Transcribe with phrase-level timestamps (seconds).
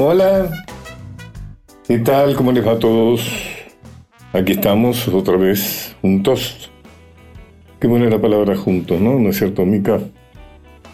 [0.00, 0.48] Hola,
[1.88, 2.36] ¿qué tal?
[2.36, 3.28] ¿Cómo les va a todos?
[4.32, 6.70] Aquí estamos otra vez juntos.
[7.80, 9.18] Qué buena la palabra juntos, ¿no?
[9.18, 9.98] ¿No es cierto, Mica?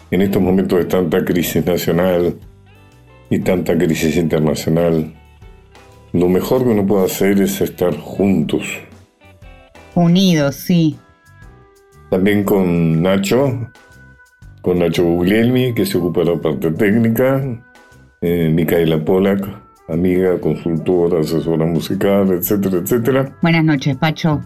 [0.09, 2.35] En estos momentos de tanta crisis nacional
[3.29, 5.13] y tanta crisis internacional,
[6.11, 8.63] lo mejor que uno puede hacer es estar juntos.
[9.93, 10.97] Unidos, sí.
[12.09, 13.69] También con Nacho,
[14.63, 17.61] con Nacho Guglielmi, que se ocupa de la parte técnica,
[18.21, 19.45] eh, Micaela Polak,
[19.87, 23.35] amiga, consultora, asesora musical, etcétera, etcétera.
[23.41, 24.41] Buenas noches, Pacho.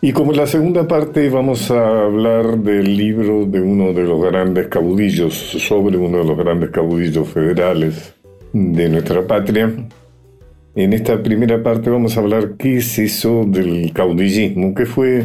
[0.00, 4.22] Y como en la segunda parte vamos a hablar del libro de uno de los
[4.22, 8.14] grandes caudillos, sobre uno de los grandes caudillos federales
[8.52, 9.72] de nuestra patria.
[10.74, 15.24] En esta primera parte vamos a hablar qué es eso del caudillismo, qué fue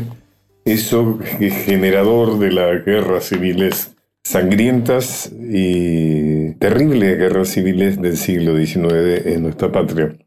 [0.63, 1.19] eso
[1.65, 9.71] generador de las guerras civiles sangrientas y terribles guerras civiles del siglo XIX en nuestra
[9.71, 10.17] patria.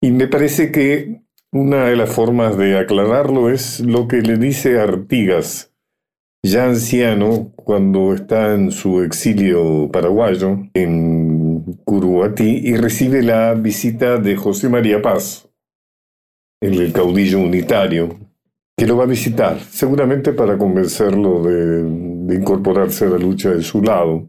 [0.00, 4.80] Y me parece que una de las formas de aclararlo es lo que le dice
[4.80, 5.72] Artigas,
[6.44, 14.34] ya anciano, cuando está en su exilio paraguayo, en Curuatí, y recibe la visita de
[14.34, 15.48] José María Paz,
[16.60, 18.18] el caudillo unitario,
[18.76, 21.82] que lo va a visitar, seguramente para convencerlo de,
[22.30, 24.28] incorporarse a la lucha de su lado.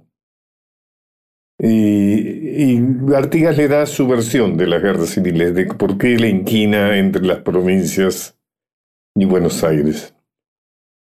[1.59, 2.79] Y,
[3.15, 7.23] Artigas le da su versión de las guerras civiles, de por qué la inquina entre
[7.23, 8.37] las provincias
[9.15, 10.15] y Buenos Aires.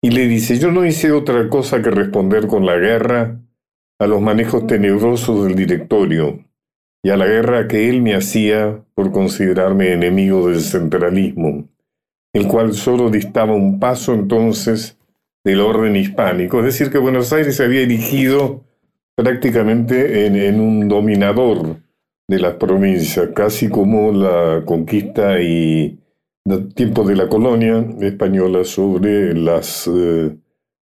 [0.03, 3.41] Y le dice, yo no hice otra cosa que responder con la guerra
[3.99, 6.45] a los manejos tenebrosos del directorio
[7.05, 11.69] y a la guerra que él me hacía por considerarme enemigo del centralismo
[12.33, 14.99] el cual solo distaba un paso entonces
[15.45, 18.65] del orden hispánico, es decir, que Buenos Aires se había erigido
[19.17, 21.77] prácticamente en, un dominador
[22.29, 25.99] de las provincias, casi como la conquista y
[26.45, 30.37] el tiempo de la colonia española sobre los eh,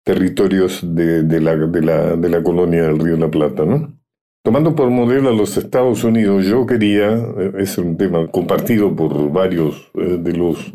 [0.04, 3.66] territorios de, la, de, la, colonia del Río de la Plata.
[3.66, 3.98] ¿no?
[4.44, 9.32] Tomando por modelo a los Estados Unidos, yo quería, eh, es un tema compartido por
[9.32, 10.74] varios eh, de los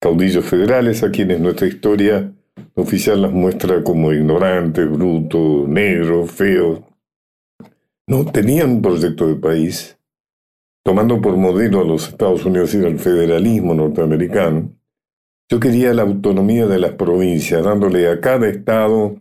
[0.00, 2.32] caudillos federales a quienes nuestra historia
[2.74, 6.80] oficial las muestra como ignorantes, brutos, negros, feos.
[8.06, 9.98] No tenían un proyecto de país,
[10.82, 14.70] tomando por modelo a los Estados Unidos y al federalismo norteamericano.
[15.48, 19.16] Yo quería la autonomía de las provincias, dándole a cada estado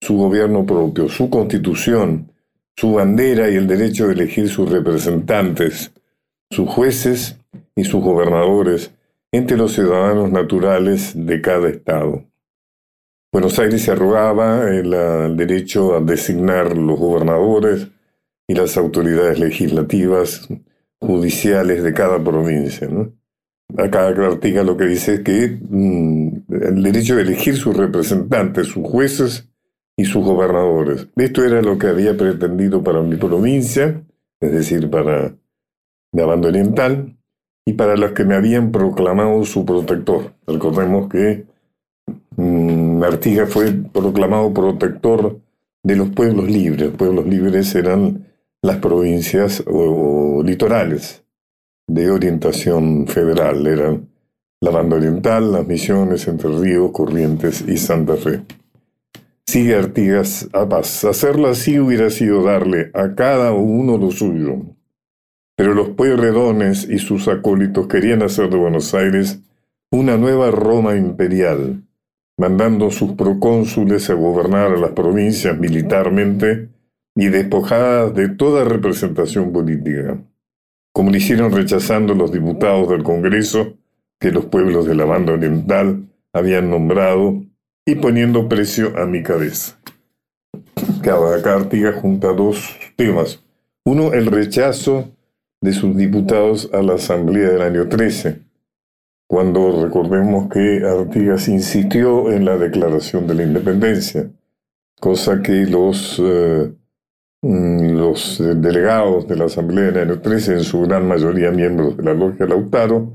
[0.00, 2.32] su gobierno propio, su constitución,
[2.76, 5.92] su bandera y el derecho de elegir sus representantes,
[6.50, 7.38] sus jueces
[7.74, 8.92] y sus gobernadores,
[9.32, 12.24] entre los ciudadanos naturales de cada estado.
[13.32, 17.88] Buenos Aires se arrogaba el, derecho a designar los gobernadores
[18.48, 20.48] y las autoridades legislativas,
[21.00, 22.88] judiciales de cada provincia.
[23.76, 28.86] Acá Artigas lo que dice es que mm, el derecho de elegir sus representantes, sus
[28.88, 29.48] jueces
[29.96, 31.08] y sus gobernadores.
[31.16, 34.02] Esto era lo que había pretendido para mi provincia,
[34.40, 35.36] es decir, para
[36.12, 37.16] la banda oriental,
[37.66, 40.32] y para los que me habían proclamado su protector.
[40.46, 41.46] Recordemos que
[43.02, 45.40] Artigas fue proclamado protector
[45.82, 46.88] de los pueblos libres.
[46.88, 48.26] Los pueblos libres eran
[48.62, 51.24] las provincias o, litorales
[51.86, 53.66] de orientación federal.
[53.66, 54.08] Eran
[54.60, 58.42] la banda oriental, las misiones, Entre Ríos, Corrientes y Santa Fe.
[59.46, 61.04] Sigue Artigas a paz.
[61.04, 64.62] Hacerlo así hubiera sido darle a cada uno lo suyo,
[65.56, 69.40] pero los pueyrredones y sus acólitos querían hacer de Buenos Aires
[69.92, 71.85] una nueva Roma imperial,
[72.38, 76.68] mandando sus procónsules a gobernar a las provincias militarmente
[77.14, 80.18] y despojadas de toda representación política,
[80.92, 83.74] como lo hicieron rechazando los diputados del Congreso
[84.20, 87.42] que los pueblos de la banda oriental habían nombrado
[87.86, 89.78] y poniendo precio a mi cabeza.
[91.02, 93.42] Cada cartiga junta dos temas.
[93.84, 95.10] Uno, el rechazo
[95.60, 98.40] de sus diputados a la Asamblea del año 13,
[99.26, 104.30] cuando recordemos que Artigas insistió en la declaración de la independencia,
[105.00, 106.72] cosa que los, eh,
[107.42, 112.04] mm, los delegados de la Asamblea del año 13, en su gran mayoría miembros de
[112.04, 113.12] la Logia Lautaro,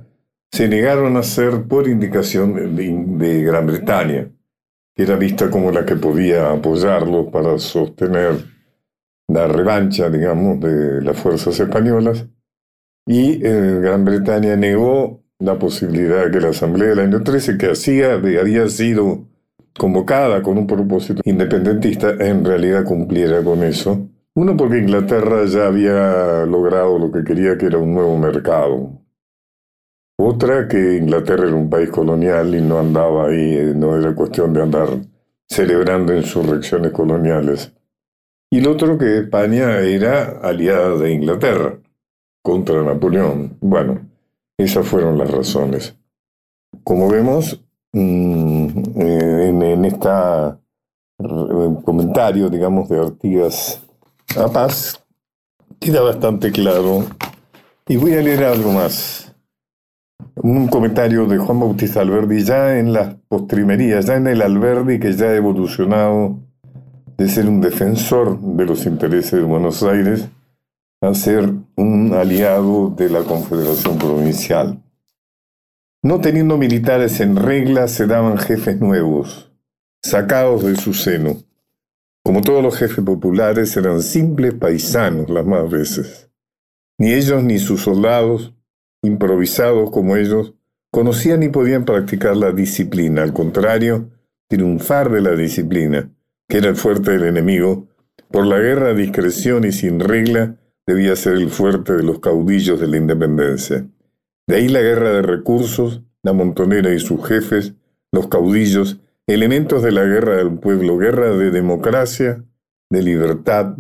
[0.51, 4.29] se negaron a hacer por indicación de, Gran Bretaña,
[4.93, 8.35] que era vista como la que podía apoyarlo para sostener
[9.29, 12.27] la revancha, digamos, de las fuerzas españolas,
[13.05, 17.71] y eh, Gran Bretaña negó la posibilidad de que la Asamblea del año 13, que
[17.71, 19.25] hacía, había sido
[19.77, 26.45] convocada con un propósito independentista, en realidad cumpliera con eso Uno porque Inglaterra ya había
[26.45, 29.01] logrado lo que quería, que era un nuevo mercado.
[30.17, 34.53] Otra que Inglaterra era un país colonial y no andaba ahí, eh, no era cuestión
[34.53, 34.87] de andar
[35.49, 37.73] celebrando insurrecciones coloniales.
[38.51, 41.79] Y el otro que España era aliada de Inglaterra
[42.41, 43.57] contra Napoleón.
[43.59, 44.10] Bueno,
[44.61, 45.95] esas fueron las razones.
[46.83, 47.61] Como vemos,
[47.93, 50.09] mm, eh, en, este
[51.83, 53.81] comentario, digamos, de Artigas
[54.37, 55.03] a Paz,
[55.79, 57.05] queda bastante claro.
[57.87, 59.33] Y voy a leer algo más.
[60.35, 65.13] Un comentario de Juan Bautista Alberdi ya en las postrimerías, ya en el Alberdi que
[65.13, 66.39] ya ha evolucionado
[67.17, 70.29] de ser un defensor de los intereses de Buenos Aires
[71.01, 74.83] a ser un aliado de la Confederación Provincial.
[76.03, 79.51] No teniendo militares en regla, se daban jefes nuevos,
[80.03, 81.37] sacados de su seno.
[82.23, 86.29] Como todos los jefes populares, eran simples paisanos las más veces.
[86.99, 88.53] Ni ellos ni sus soldados,
[89.01, 90.53] improvisados como ellos,
[90.91, 94.11] conocían ni podían practicar la disciplina, al contrario,
[94.47, 96.11] triunfar de la disciplina,
[96.47, 97.87] que era el fuerte del enemigo,
[98.29, 100.57] por la guerra a discreción y sin regla,
[100.93, 103.85] debía ser el fuerte de los caudillos de la independencia.
[104.47, 107.73] De ahí la guerra de recursos, la montonera y sus jefes,
[108.11, 112.43] los caudillos, elementos de la guerra del pueblo, guerra de democracia,
[112.89, 113.75] de libertad,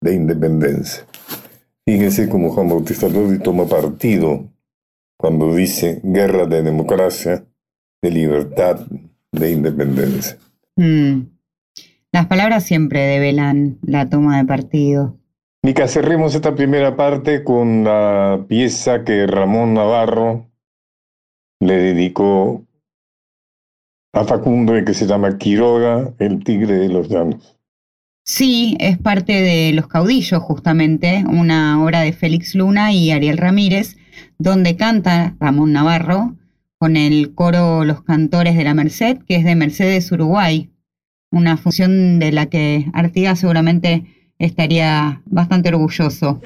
[0.00, 1.04] de independencia.
[1.84, 4.48] Fíjense cómo Juan Bautista Lodi toma partido
[5.16, 7.44] cuando dice guerra de democracia,
[8.00, 8.86] de libertad,
[9.32, 10.38] de independencia.
[10.76, 11.22] Mm.
[12.12, 15.18] Las palabras siempre develan la toma de partido.
[15.64, 20.50] Mica, cerremos esta primera parte con la pieza que Ramón Navarro
[21.60, 22.66] le dedicó
[24.12, 27.56] a Facundo y que se llama Quiroga, el tigre de los llanos.
[28.24, 33.96] Sí, es parte de Los Caudillos, justamente, una obra de Félix Luna y Ariel Ramírez,
[34.38, 36.34] donde canta Ramón Navarro
[36.76, 40.72] con el coro Los Cantores de la Merced, que es de Mercedes, Uruguay,
[41.30, 46.40] una función de la que Artigas seguramente estaría bastante orgulloso.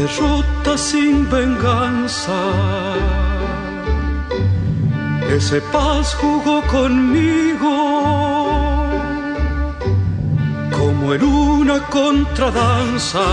[0.00, 2.40] Derrota sin venganza.
[5.36, 7.74] Ese paz jugó conmigo
[10.76, 13.26] como en una contradanza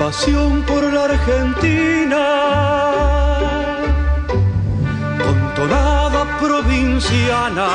[0.00, 2.24] pasión por la Argentina,
[5.22, 7.68] con tonada provinciana.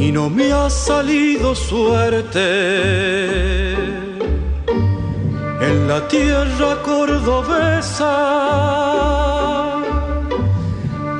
[0.00, 2.44] Y no me ha salido suerte
[5.60, 8.14] en la tierra cordobesa.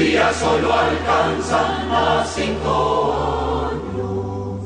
[0.07, 2.71] días solo alcanzan a cinco
[3.73, 4.61] años.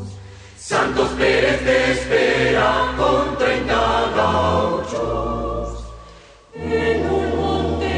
[0.59, 3.83] Santos Pérez te espera con treinta
[4.17, 5.85] gauchos.
[6.55, 7.95] En un monte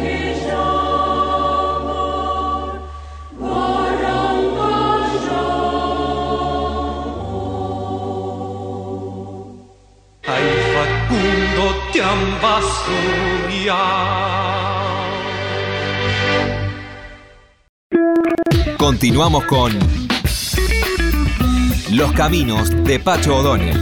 [0.00, 2.02] que llama
[10.26, 12.24] Ay, Facundo, te han
[18.80, 19.72] Continuamos con
[21.92, 23.76] Los Caminos de Pacho O'Donnell.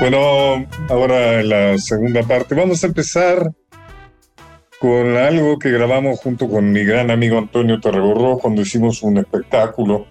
[0.00, 3.52] Bueno, ahora la segunda parte vamos a empezar
[4.80, 10.06] con algo que grabamos junto con mi gran amigo Antonio Terreborro cuando hicimos un espectáculo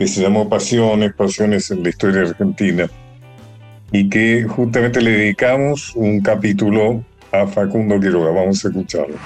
[0.00, 2.88] que se llamó Pasiones, Pasiones en la historia argentina,
[3.92, 8.30] y que justamente le dedicamos un capítulo a Facundo Quiroga.
[8.30, 9.16] Vamos a escucharlo.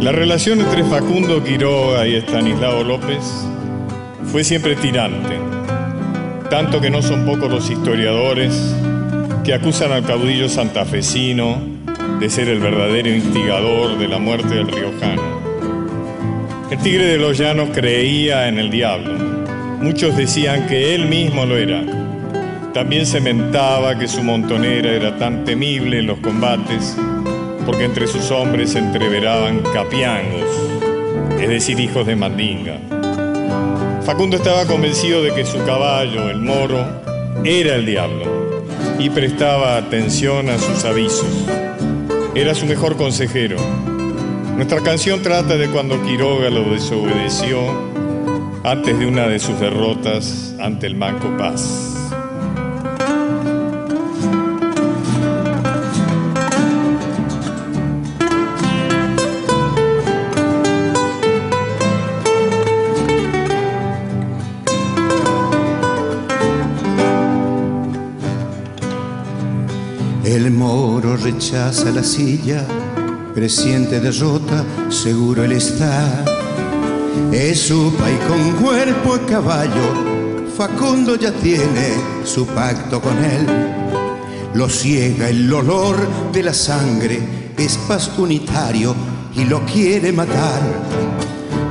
[0.00, 3.22] La relación entre Facundo Quiroga y Estanislao López
[4.32, 5.55] fue siempre tirante
[6.48, 8.74] tanto que no son pocos los historiadores
[9.44, 11.58] que acusan al caudillo santafesino
[12.20, 15.22] de ser el verdadero instigador de la muerte del riojano.
[16.70, 19.14] El tigre de los llanos creía en el diablo.
[19.80, 21.82] Muchos decían que él mismo lo era.
[22.72, 26.96] También se mentaba que su montonera era tan temible en los combates
[27.66, 30.48] porque entre sus hombres se entreveraban capiangos,
[31.40, 32.95] es decir, hijos de mandinga.
[34.06, 36.78] Facundo estaba convencido de que su caballo, el moro,
[37.42, 38.62] era el diablo
[39.00, 41.26] y prestaba atención a sus avisos.
[42.36, 43.56] Era su mejor consejero.
[44.54, 47.58] Nuestra canción trata de cuando Quiroga lo desobedeció
[48.62, 51.95] antes de una de sus derrotas ante el Manco Paz.
[71.32, 72.64] Rechaza la silla,
[73.34, 76.24] presiente derrota, seguro él está.
[77.32, 79.88] Es su y con cuerpo a caballo,
[80.56, 83.44] Facundo ya tiene su pacto con él.
[84.54, 85.96] Lo ciega el olor
[86.32, 87.18] de la sangre,
[87.58, 88.94] es paz unitario
[89.34, 90.62] y lo quiere matar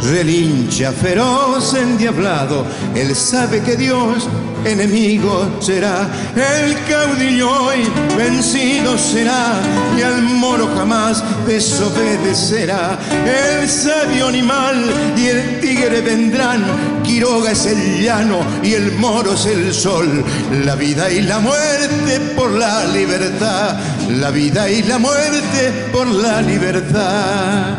[0.01, 4.27] relincha feroz endiablado, él sabe que Dios
[4.65, 7.84] enemigo será, el caudillo hoy
[8.17, 9.53] vencido será
[9.98, 12.98] y al moro jamás desobedecerá.
[13.25, 14.84] El sabio animal
[15.17, 16.63] y el tigre vendrán,
[17.03, 20.24] Quiroga es el llano y el moro es el sol,
[20.65, 23.77] la vida y la muerte por la libertad,
[24.10, 27.77] la vida y la muerte por la libertad.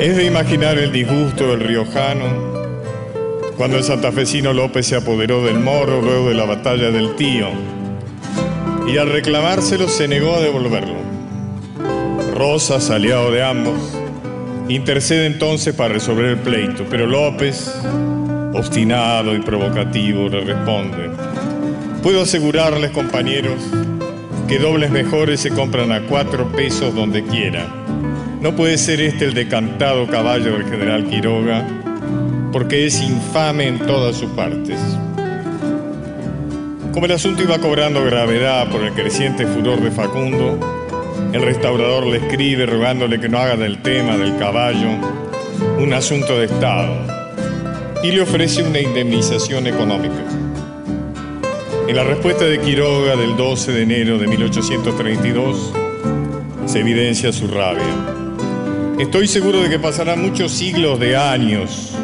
[0.00, 2.51] Es de imaginar el disgusto del riojano
[3.62, 7.46] cuando el santafesino López se apoderó del moro luego de la batalla del tío.
[8.88, 10.96] Y al reclamárselo se negó a devolverlo.
[12.34, 13.96] Rosas, aliado de ambos,
[14.68, 17.72] intercede entonces para resolver el pleito, pero López,
[18.52, 21.10] obstinado y provocativo, le responde,
[22.02, 23.62] puedo asegurarles compañeros
[24.48, 27.68] que dobles mejores se compran a cuatro pesos donde quiera.
[28.40, 31.81] No puede ser este el decantado caballo del general Quiroga
[32.52, 34.78] porque es infame en todas sus partes.
[36.92, 40.58] Como el asunto iba cobrando gravedad por el creciente furor de Facundo,
[41.32, 44.88] el restaurador le escribe rogándole que no haga del tema del caballo
[45.78, 46.94] un asunto de Estado
[48.02, 50.22] y le ofrece una indemnización económica.
[51.88, 55.72] En la respuesta de Quiroga del 12 de enero de 1832
[56.66, 57.82] se evidencia su rabia.
[58.98, 61.94] Estoy seguro de que pasarán muchos siglos de años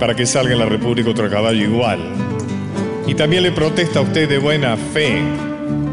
[0.00, 2.00] para que salga en la República otro caballo igual
[3.10, 5.20] y también le protesta a usted de buena fe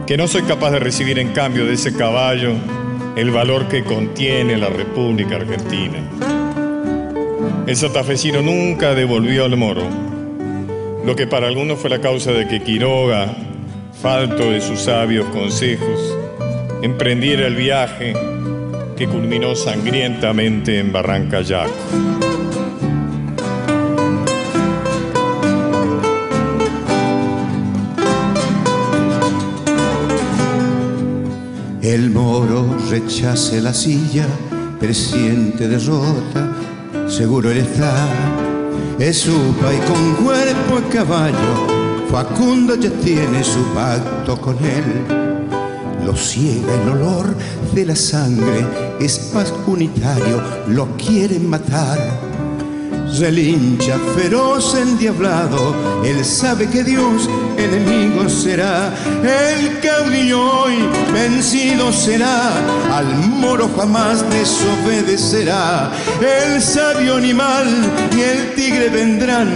[0.06, 2.54] que no soy capaz de recibir en cambio de ese caballo
[3.16, 5.98] el valor que contiene la República Argentina.
[7.66, 9.82] El santafesino nunca devolvió al moro,
[11.04, 13.36] lo que para algunos fue la causa de que Quiroga,
[14.00, 16.16] falto de sus sabios consejos,
[16.84, 18.14] emprendiera el viaje
[18.96, 21.74] que culminó sangrientamente en Barranca Yaco.
[31.88, 34.28] El moro rechace la silla,
[34.78, 36.54] presiente derrota,
[37.08, 38.10] seguro él está.
[39.00, 44.84] Es su y con cuerpo a caballo, Facundo ya tiene su pacto con él.
[46.06, 47.34] Lo ciega el olor
[47.74, 48.66] de la sangre,
[49.00, 51.98] es más unitario, lo quieren matar
[53.20, 60.78] relincha feroz endiablado, él sabe que Dios enemigo será, el caudillo hoy
[61.14, 62.52] vencido será,
[62.96, 67.68] al moro jamás desobedecerá, el sabio animal
[68.16, 69.50] y el tigre vendrán,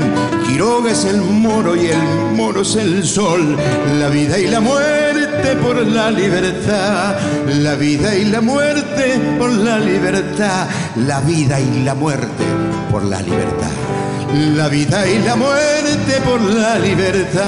[0.48, 3.58] Quiroga es el moro y el moro es el sol,
[3.99, 7.15] la vida y la muerte por la libertad,
[7.47, 12.43] la vida y la muerte por la libertad, la vida y la muerte
[12.91, 14.11] por la libertad.
[14.34, 17.41] La vida y la muerte por la libertad.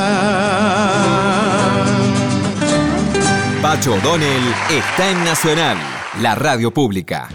[3.61, 5.77] Pacho O'Donnell está en Nacional,
[6.21, 7.29] la radio pública.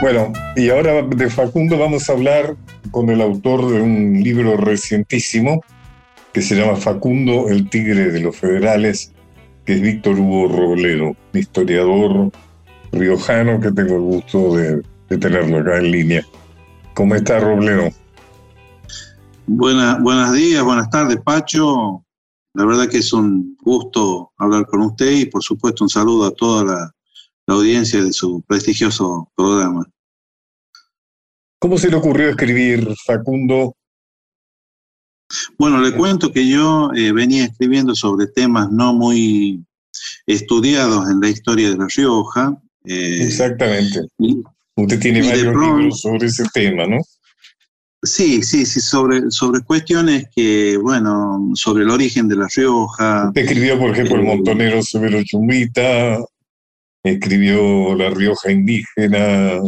[0.00, 2.56] Bueno, y ahora de Facundo vamos a hablar
[2.90, 5.62] con el autor de un libro recientísimo
[6.32, 9.12] que se llama Facundo, el Tigre de los Federales,
[9.70, 12.32] que es Víctor Hugo Robledo, historiador
[12.90, 14.82] riojano que tengo el gusto de,
[15.16, 16.26] tenerlo acá en línea.
[16.94, 17.88] ¿Cómo está Robledo?
[19.46, 22.04] Buena, buenos días, buenas tardes, Pacho.
[22.54, 26.32] La verdad que es un gusto hablar con usted y por supuesto un saludo a
[26.32, 26.94] toda la,
[27.46, 29.88] la audiencia de su prestigioso programa.
[31.60, 33.76] ¿Cómo se le ocurrió escribir Facundo
[35.58, 39.64] bueno, le cuento que yo eh, venía escribiendo sobre temas no muy
[40.26, 42.56] estudiados en la historia de La Rioja.
[42.84, 44.00] Eh, Exactamente.
[44.76, 46.98] Usted tiene varios libros sobre ese tema, ¿no?
[48.02, 53.28] Sí, sí, sí, sobre, sobre cuestiones que, bueno, sobre el origen de La Rioja.
[53.28, 56.18] Usted escribió, por ejemplo, El eh, Montonero Severo Chumbita,
[57.02, 59.60] escribió La Rioja Indígena,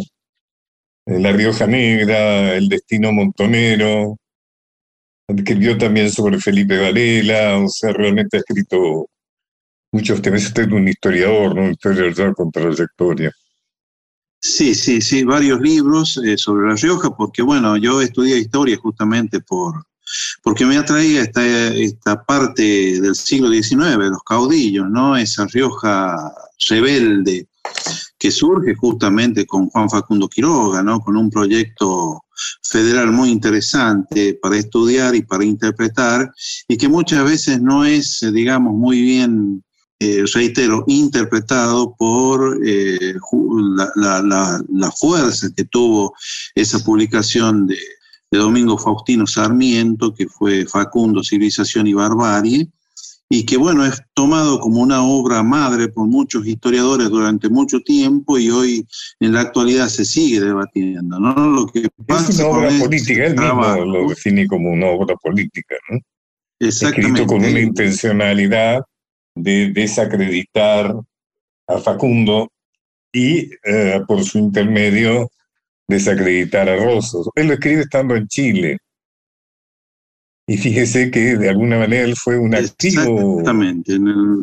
[1.04, 4.16] La Rioja Negra, El Destino Montonero,
[5.36, 9.08] escribió también sobre Felipe Varela, o sea, realmente ha escrito
[9.92, 10.44] muchos temas.
[10.44, 11.70] Usted es un historiador, ¿no?
[11.70, 13.32] Historiador con trayectoria.
[14.40, 19.40] Sí, sí, sí, varios libros eh, sobre La Rioja, porque bueno, yo estudié historia justamente
[19.40, 19.84] por,
[20.42, 25.16] porque me atraía esta, esta parte del siglo XIX, los caudillos, ¿no?
[25.16, 26.16] Esa Rioja
[26.68, 27.46] rebelde
[28.22, 31.00] que surge justamente con Juan Facundo Quiroga, ¿no?
[31.00, 32.22] Con un proyecto
[32.62, 36.32] federal muy interesante para estudiar y para interpretar,
[36.68, 39.64] y que muchas veces no es, digamos, muy bien,
[39.98, 43.14] eh, reitero, interpretado por eh,
[43.96, 46.14] la, fuerza que tuvo
[46.54, 47.80] esa publicación de,
[48.30, 52.68] de Domingo Faustino Sarmiento, que fue Facundo, Civilización y Barbarie,
[53.34, 58.38] y que bueno, es tomado como una obra madre por muchos historiadores durante mucho tiempo
[58.38, 58.86] y hoy
[59.20, 61.18] en la actualidad se sigue debatiendo.
[61.18, 61.32] ¿no?
[61.48, 65.76] Lo que es una obra este política, él mismo lo define como una obra política,
[65.88, 65.98] ¿no?
[66.60, 68.82] Escrito con una intencionalidad
[69.34, 70.94] de desacreditar
[71.68, 72.52] a Facundo
[73.14, 75.30] y eh, por su intermedio
[75.88, 77.30] desacreditar a Rosos.
[77.34, 78.78] Él lo escribe estando en Chile.
[80.46, 83.38] Y fíjese que de alguna manera él fue un activo.
[83.38, 83.96] Exactamente.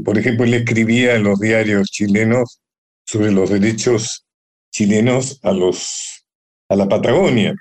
[0.03, 2.61] Por ejemplo, él escribía en los diarios chilenos
[3.05, 4.25] sobre los derechos
[4.71, 6.25] chilenos a los
[6.69, 7.53] a la Patagonia.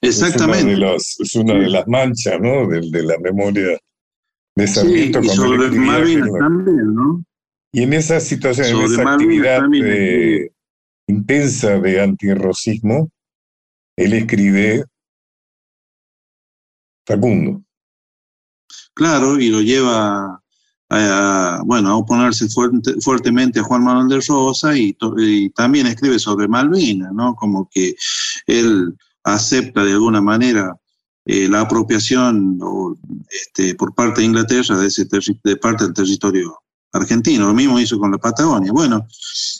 [0.00, 0.72] Exactamente.
[1.18, 2.66] Es una de las, manchas, ¿no?
[2.68, 3.78] De, de, la memoria
[4.56, 7.24] de Sarmiento y sobre Malvinas también, ¿no?
[7.72, 9.62] Y en esa situación, en esa actividad
[11.06, 13.10] intensa de antirrocismo,
[13.96, 14.84] él escribe
[17.14, 17.62] Facundo.
[18.94, 20.40] Claro, y lo lleva
[20.90, 22.46] a, bueno, a oponerse
[23.00, 24.96] fuertemente a Juan Manuel de Rosa y,
[25.54, 27.34] también escribe sobre Malvinas, ¿no?
[27.34, 27.94] Como que
[28.46, 28.94] él
[29.24, 30.76] acepta de alguna manera
[31.26, 32.58] eh, la apropiación
[33.30, 35.06] este, por parte de Inglaterra de, ese
[35.44, 36.58] de parte del territorio
[36.92, 37.46] argentino.
[37.46, 38.72] Lo mismo hizo con la Patagonia.
[38.72, 39.06] Bueno,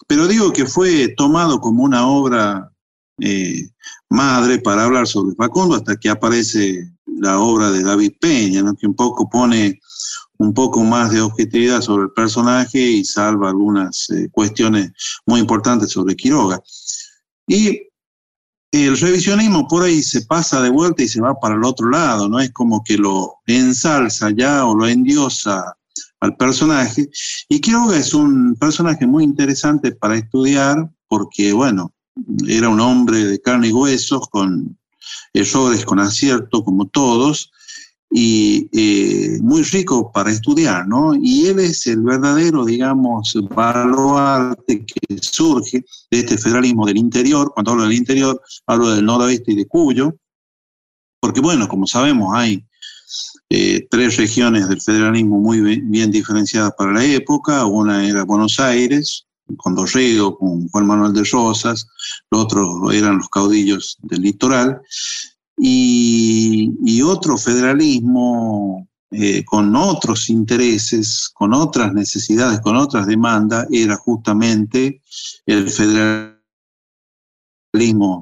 [0.06, 2.70] pero digo que fue tomado como una obra
[3.20, 3.68] eh,
[4.08, 8.94] madre para hablar sobre Facundo hasta que aparece la obra de David Peña, que un
[8.94, 9.78] poco pone
[10.38, 14.90] un poco más de objetividad sobre el personaje y salva algunas eh, cuestiones
[15.26, 16.61] muy importantes sobre Quiroga.
[17.46, 17.83] Y
[18.72, 22.28] el revisionismo por ahí se pasa de vuelta y se va para el otro lado,
[22.28, 22.40] ¿no?
[22.40, 25.76] Es como que lo ensalza ya o lo endiosa
[26.20, 27.11] al personaje.
[27.50, 31.92] Y Quiroga es un personaje muy interesante para estudiar porque, bueno,
[32.48, 34.79] era un hombre de carne y huesos, con
[35.32, 37.50] errores, con acierto, como todos,
[38.10, 41.14] y eh, muy rico para estudiar, ¿no?
[41.14, 47.52] Y él es el verdadero, digamos, baluarte que surge de este federalismo del interior.
[47.54, 50.16] Cuando hablo del interior, hablo del noroeste y de Cuyo,
[51.20, 52.64] porque, bueno, como sabemos, hay
[53.48, 57.66] eh, tres regiones del federalismo muy bien, diferenciadas para la época.
[57.66, 61.86] Una era Buenos Aires, con Dorrego, con Juan Manuel de Rosas,
[62.30, 64.80] los otros eran los caudillos del litoral,
[65.62, 75.02] y, otro federalismo eh, con otros intereses, con otras necesidades, con otras demandas, era justamente
[75.46, 76.38] el federalismo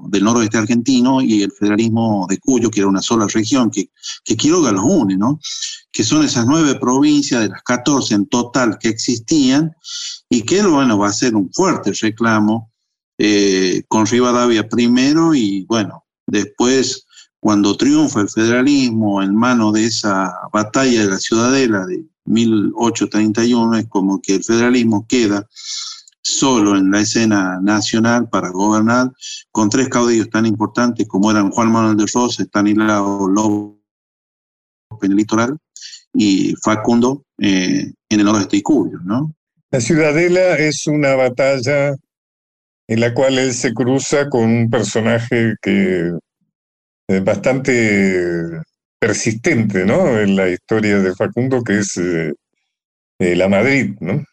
[0.09, 3.91] del noroeste argentino y el federalismo de Cuyo, que era una sola región, que,
[4.25, 5.39] que Quiroga los une, ¿no?
[5.99, 9.75] Que son esas nueve provincias de las 14 en total que existían,
[10.31, 12.71] y que, bueno, va a ser un fuerte reclamo
[13.19, 17.05] eh, con Rivadavia primero y, bueno, después
[17.41, 23.89] cuando triunfa el federalismo en mano de esa batalla de la Ciudadela de 1831, es
[23.89, 25.49] como que el federalismo queda
[26.23, 29.11] solo en la escena nacional para gobernar,
[29.51, 33.83] con tres caudillos tan importantes como eran Juan Manuel de Rosa, Estanislao Lobo
[35.03, 35.59] en el litoral
[36.21, 39.33] y Facundo eh, en el noroeste y Cuyo, ¿no?
[39.71, 41.95] La Ciudadela es una batalla
[42.89, 46.11] en la cual él se cruza con un personaje que
[47.23, 48.61] bastante
[48.99, 50.19] persistente, ¿no?
[50.19, 52.33] En la historia de Facundo, que es eh,
[53.21, 54.25] eh, la Madrid, ¿no?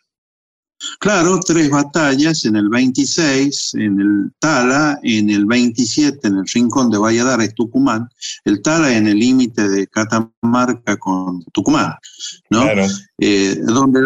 [1.00, 6.90] Claro, tres batallas en el 26, en el Tala, en el 27, en el Rincón
[6.92, 8.10] de Valladares, Tucumán,
[8.44, 11.96] el Tala en el límite de Catamarca con Tucumán,
[12.50, 12.64] ¿no?
[12.64, 12.88] Claro.
[13.20, 14.02] Eh, donde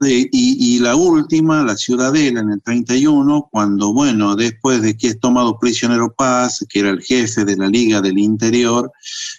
[0.00, 5.58] y, la última, la Ciudadela, en el 31, cuando, bueno, después de que es tomado
[5.58, 8.90] prisionero Paz, que era el jefe de la Liga del Interior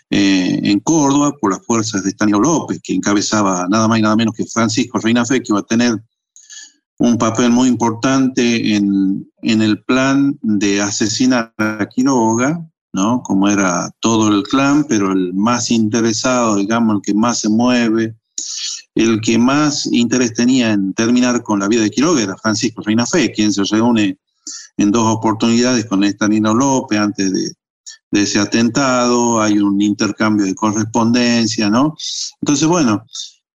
[0.09, 4.15] eh, en Córdoba, por las fuerzas de Estanio López, que encabezaba nada más y nada
[4.15, 6.03] menos que Francisco Reina Fe, que iba a tener
[6.97, 13.21] un papel muy importante en, en el plan de asesinar a Quiroga, ¿no?
[13.23, 18.15] Como era todo el clan, pero el más interesado, digamos, el que más se mueve,
[18.95, 23.05] el que más interés tenía en terminar con la vida de Quiroga era Francisco Reina
[23.05, 24.17] Fe, quien se reúne
[24.77, 27.51] en dos oportunidades con Estanino López antes de,
[28.11, 31.97] ese atentado, hay un intercambio de correspondencia, ¿no?
[32.41, 33.05] Entonces, bueno,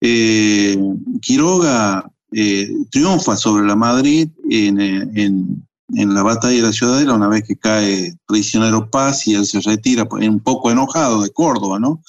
[0.01, 0.75] eh,
[1.21, 7.43] Quiroga eh, triunfa sobre la Madrid en, en la batalla de la Ciudadela, una vez
[7.43, 12.01] que cae prisionero Paz y él se retira un poco enojado de Córdoba, ¿no?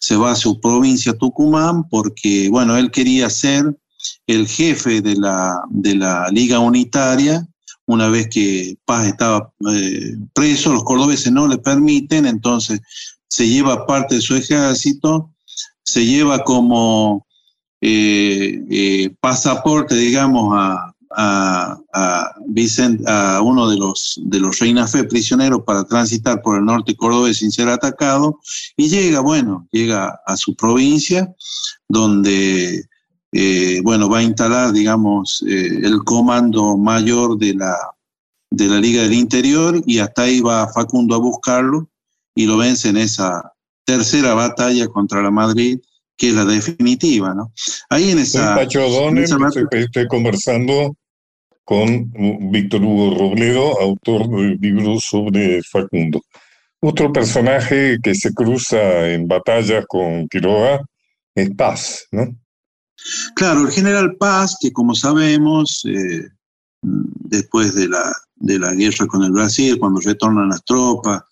[0.00, 3.76] Se va a su provincia Tucumán porque, bueno, él quería ser
[4.26, 7.46] el jefe de la, de la Liga Unitaria,
[7.86, 12.80] una vez que Paz estaba eh, preso, los cordobeses no le permiten, entonces
[13.28, 15.30] se lleva parte de su ejército,
[15.82, 17.26] se lleva como
[17.80, 25.62] eh, eh, pasaporte, digamos, a, a, a, uno de los, de los Reina Fe prisioneros
[25.64, 28.40] para transitar por el norte cordobés sin ser atacado
[28.76, 31.32] y llega, bueno, llega a su provincia
[31.88, 32.84] donde,
[33.32, 37.76] eh, bueno, va a instalar, digamos, eh, el comando mayor de la,
[38.50, 41.88] de la Liga del Interior y hasta ahí va Facundo a buscarlo
[42.34, 43.52] y lo vence en esa
[43.84, 45.78] tercera batalla contra la Madrid
[46.16, 47.52] que es la definitiva, ¿no?
[47.90, 48.54] Ahí en esa...
[48.62, 50.96] estoy conversando
[51.64, 52.12] con
[52.50, 56.22] Víctor Hugo Robledo, autor del libro sobre Facundo.
[56.80, 60.84] Otro personaje que se cruza en batalla con Quiroga
[61.34, 62.36] es Paz, ¿no?
[63.34, 66.28] Claro, el general Paz, que como sabemos, eh,
[66.82, 71.22] después de la, de la guerra con el Brasil, cuando retornan las tropas,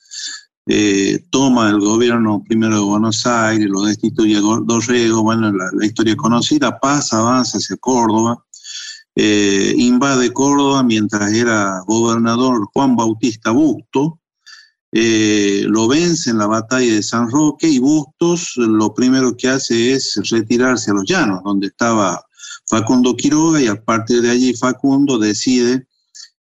[0.66, 6.16] eh, toma el gobierno primero de Buenos Aires, lo destituye Dorrego, bueno, la, la historia
[6.16, 8.42] conocida, Paz avanza hacia Córdoba,
[9.14, 14.20] eh, invade Córdoba mientras era gobernador Juan Bautista Busto,
[14.94, 19.92] eh, lo vence en la batalla de San Roque y Bustos lo primero que hace
[19.92, 22.22] es retirarse a los llanos, donde estaba
[22.68, 25.86] Facundo Quiroga y a partir de allí Facundo decide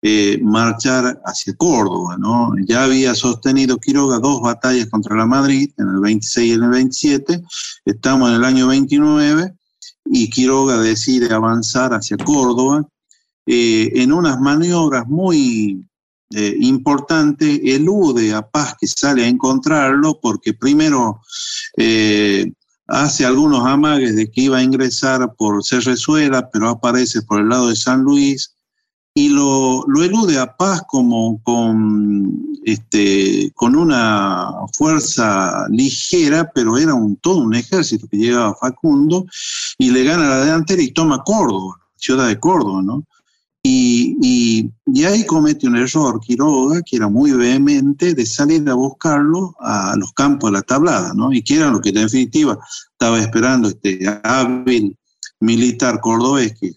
[0.02, 2.18] eh, marchar hacia Córdoba.
[2.18, 2.56] ¿no?
[2.66, 6.70] Ya había sostenido Quiroga dos batallas contra la Madrid, en el 26 y en el
[6.70, 7.44] 27,
[7.86, 9.59] estamos en el año 29
[10.12, 12.88] y Quiroga decide avanzar hacia Córdoba
[13.46, 15.86] eh, en unas maniobras muy
[16.32, 21.22] eh, importante, elude a Paz que sale a encontrarlo porque primero
[21.78, 22.52] eh,
[22.88, 27.70] hace algunos amagues de que iba a ingresar por Cerrezuela, pero aparece por el lado
[27.70, 28.56] de San Luis
[29.20, 36.94] y lo, lo elude a Paz como con, este, con una fuerza ligera, pero era
[36.94, 39.26] un, todo un ejército que llegaba Facundo
[39.78, 43.04] y le gana la delantera y toma Córdoba, ciudad de Córdoba, ¿no?
[43.62, 49.54] Y, y, ahí comete un error Quiroga, que era muy vehemente, de salir a buscarlo
[49.60, 51.34] a los campos de la tablada, ¿no?
[51.34, 52.58] Y que era lo que en definitiva
[52.94, 54.98] estaba esperando este hábil
[55.42, 56.72] militar cordobés, que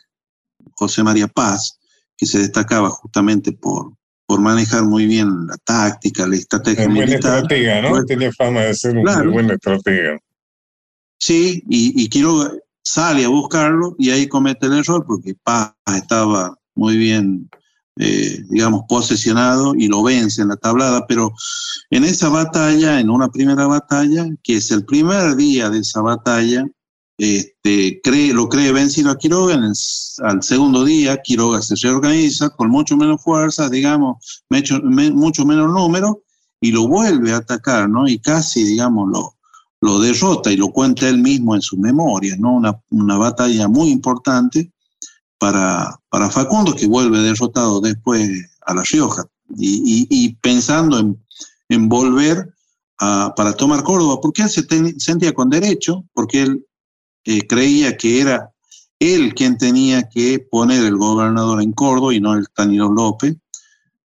[0.75, 1.79] José María Paz,
[2.23, 3.95] que se destacaba justamente por,
[4.27, 7.21] por manejar muy bien la táctica, la estrategia un militar.
[7.21, 8.05] Buen estratega, ¿no?
[8.05, 9.33] Tenía fama de ser un Claro.
[9.33, 10.21] buen estratega.
[11.19, 12.53] Sí, y, y Quiroga
[12.85, 17.51] sale a buscarlo y ahí comete el error porque Paz estaba muy bien,
[17.99, 21.33] eh, digamos, posesionado y lo vence en la tablada, pero
[21.91, 26.69] en esa batalla, en una primera batalla, que es el primer día de esa batalla,
[27.19, 29.75] este, cree, lo cree vencido a Quiroga, en el-
[30.25, 35.71] al segundo día Quiroga se reorganiza con mucho menos fuerza, digamos, mecho- me- mucho menos
[35.71, 36.23] número,
[36.61, 38.09] y lo vuelve a atacar, ¿no?
[38.09, 39.35] Y casi, digamos, lo,
[39.81, 42.55] lo derrota y lo cuenta él mismo en su memoria, ¿no?
[42.55, 44.73] Una, una batalla muy importante
[45.39, 48.31] para, para Facundo, que vuelve derrotado después
[48.65, 49.25] a La Rioja,
[49.57, 51.21] y, y- y pensando en,
[51.69, 52.55] en volver
[52.99, 56.67] a- para tomar Córdoba, porque él se ten- sentía con derecho, porque él
[57.25, 58.51] eh, creía que era
[58.99, 63.35] él quien tenía que poner el gobernador en Córdoba y no el Tanilo López,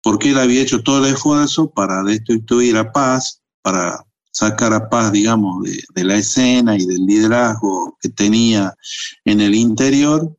[0.02, 5.10] porque él había hecho todo el esfuerzo para destituir a Paz, para sacar a Paz,
[5.12, 8.74] digamos, de, de la escena y del liderazgo que tenía
[9.24, 10.36] en el interior.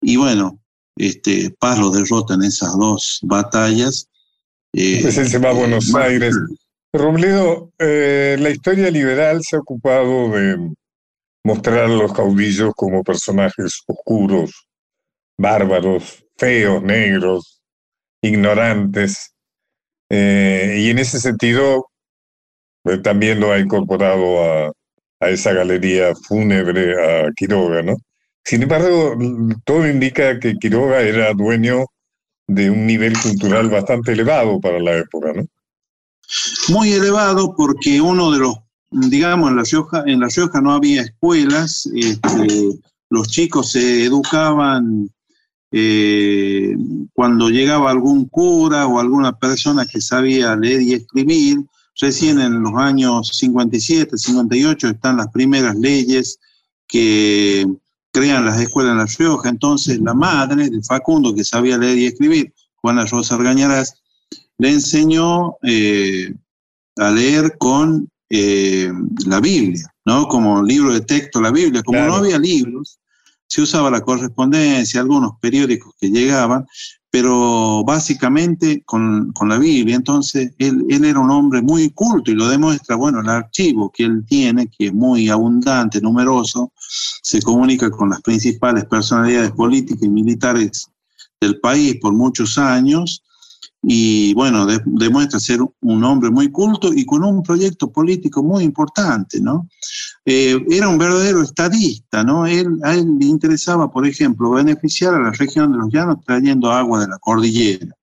[0.00, 0.58] Y bueno,
[0.96, 4.08] este, Paz lo derrota en esas dos batallas.
[4.72, 6.34] Eh, Pues él se va a Buenos más- Aires.
[6.92, 10.72] Robledo, eh, la historia liberal se ha ocupado de
[11.44, 14.68] mostrar a los caudillos como personajes oscuros,
[15.36, 17.62] bárbaros, feos, negros,
[18.22, 19.34] ignorantes.
[20.10, 21.88] Eh, y en ese sentido,
[22.84, 24.72] eh, también lo ha incorporado a,
[25.20, 27.96] a esa galería fúnebre a Quiroga, ¿no?
[28.44, 29.16] Sin embargo,
[29.64, 31.84] todo indica que Quiroga era dueño
[32.46, 35.44] de un nivel cultural bastante elevado para la época, ¿no?
[36.68, 38.54] muy elevado porque uno de los,
[38.90, 45.10] digamos, en La Rioja, en La Rioja no había escuelas, este, los chicos se educaban
[45.70, 46.74] eh,
[47.12, 51.58] cuando llegaba algún cura o alguna persona que sabía leer y escribir.
[52.00, 56.38] Recién en los años 57, 58 están las primeras leyes
[56.86, 57.66] que
[58.12, 59.48] crean las escuelas en La Rioja.
[59.48, 63.94] Entonces la madre de Facundo, que sabía leer y escribir, Juana Rosa Argañarás,
[64.58, 66.34] le enseñó eh,
[66.96, 68.92] a leer con eh,
[69.26, 70.26] la Biblia, ¿no?
[70.28, 71.82] Como libro de texto la Biblia.
[71.82, 72.12] Como Claro.
[72.12, 72.98] no había libros,
[73.46, 76.66] se usaba la correspondencia, algunos periódicos que llegaban,
[77.10, 79.96] pero básicamente con, con la Biblia.
[79.96, 84.04] Entonces, él, él era un hombre muy culto y lo demuestra, bueno, el archivo que
[84.04, 86.72] él tiene, que es muy abundante, numeroso,
[87.22, 90.86] se comunica con las principales personalidades políticas y militares
[91.40, 93.22] del país por muchos años
[93.82, 98.64] y bueno, de- demuestra ser un hombre muy culto y con un proyecto político muy
[98.64, 99.68] importante, ¿no?
[100.24, 102.44] Eh, era un verdadero estadista, ¿no?
[102.46, 106.70] Él, a él le interesaba, por ejemplo, beneficiar a la región de los llanos trayendo
[106.72, 107.94] agua de la cordillera.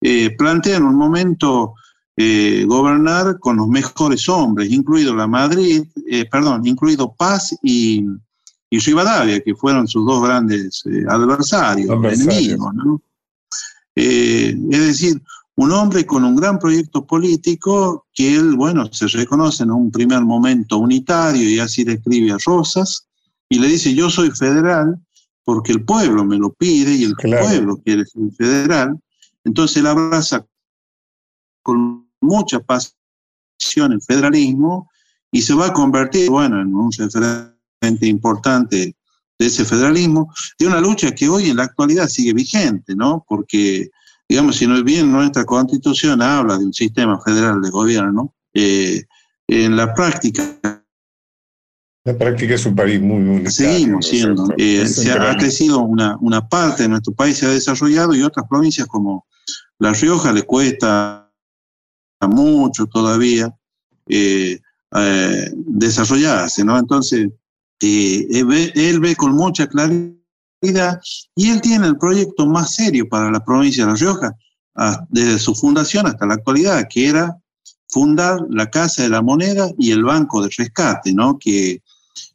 [0.00, 1.74] Eh, plantea en un momento
[2.16, 8.04] eh, gobernar con los mejores hombres, incluido la Madrid, eh, perdón, incluido Paz y,
[8.70, 12.36] y Rivadavia, que fueron sus dos grandes eh, adversarios, Adversarios.
[12.38, 13.00] enemigos, ¿no?
[13.96, 15.22] Eh, es decir,
[15.56, 20.22] un hombre con un gran proyecto político que él, bueno, se reconoce en un primer
[20.22, 23.08] momento unitario y así describe a Rosas
[23.48, 25.00] y le dice, yo soy federal
[25.44, 28.98] porque el pueblo me lo pide y el pueblo quiere ser federal.
[29.44, 30.44] Entonces él abraza
[31.62, 34.90] con mucha pasión el federalismo
[35.30, 38.94] y se va a convertir, bueno, en un referente importante
[39.38, 43.24] de ese federalismo, de una lucha que hoy en la actualidad sigue vigente, ¿no?
[43.28, 43.90] Porque
[44.28, 49.04] digamos, si no es bien nuestra constitución habla de un sistema federal de gobierno, eh,
[49.48, 50.42] en la práctica...
[52.04, 53.50] La práctica es un país muy único.
[53.50, 54.48] Seguimos siendo.
[54.56, 58.46] Eh, se ha crecido una, una parte de nuestro país, se ha desarrollado y otras
[58.48, 59.26] provincias como
[59.80, 61.28] La Rioja le cuesta
[62.28, 63.52] mucho todavía
[64.08, 64.60] eh,
[65.52, 66.78] desarrollarse, ¿no?
[66.78, 67.28] Entonces,
[67.80, 71.00] él ve, él ve con mucha claridad
[71.34, 74.32] y él tiene el proyecto más serio para la provincia de La Rioja,
[75.08, 77.36] desde su fundación hasta la actualidad, que era
[77.88, 81.38] fundar la Casa de la Moneda y el Banco de Rescate, ¿no?
[81.38, 81.82] que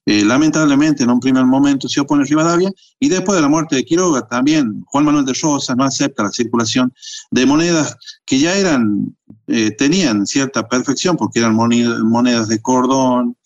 [0.05, 3.75] eh, lamentablemente en un primer momento se opone a Rivadavia y después de la muerte
[3.75, 6.91] de Quiroga también Juan Manuel de Rosa no acepta la circulación
[7.29, 13.37] de monedas que ya eran, eh, tenían cierta perfección porque eran monedas de cordón,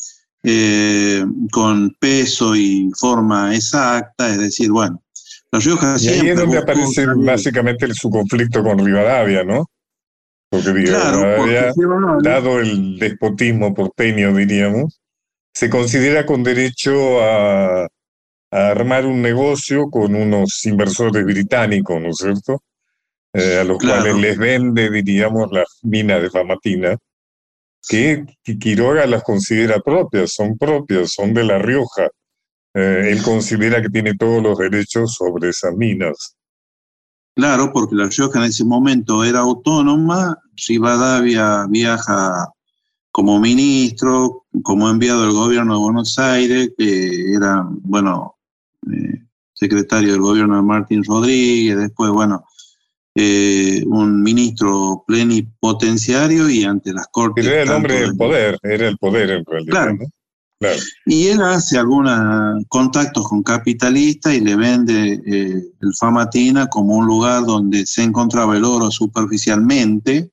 [0.47, 5.01] eh, con peso y forma exacta, es decir, bueno,
[5.51, 9.65] La Rioja y ahí es donde aparece básicamente su conflicto con Rivadavia, ¿no?
[10.49, 11.73] Porque Rivadavia,
[12.21, 15.01] dado el despotismo porteño, diríamos,
[15.51, 17.87] se considera con derecho a,
[18.51, 22.61] armar un negocio con unos inversores británicos, ¿no es cierto?
[23.33, 26.97] Eh, a los cuales les vende, diríamos, las minas de Famatina
[27.87, 28.25] que
[28.59, 32.09] Quiroga las considera propias, son propias, son de La Rioja.
[32.73, 36.35] Eh, él considera que tiene todos los derechos sobre esas minas.
[37.35, 42.47] Claro, porque La Rioja en ese momento era autónoma, Rivadavia viaja
[43.11, 48.35] como ministro, como enviado del gobierno de Buenos Aires, que era, bueno,
[48.91, 49.21] eh,
[49.53, 52.45] secretario del gobierno de Martín Rodríguez, después, bueno,
[53.17, 57.45] eh, un ministro plenipotenciario y ante las cortes.
[57.45, 59.95] era el hombre del poder, era el poder en realidad.
[60.59, 60.77] Claro.
[61.05, 67.05] Y él hace algunos contactos con capitalistas y le vende eh, el Famatina como un
[67.05, 70.31] lugar donde se encontraba el oro superficialmente,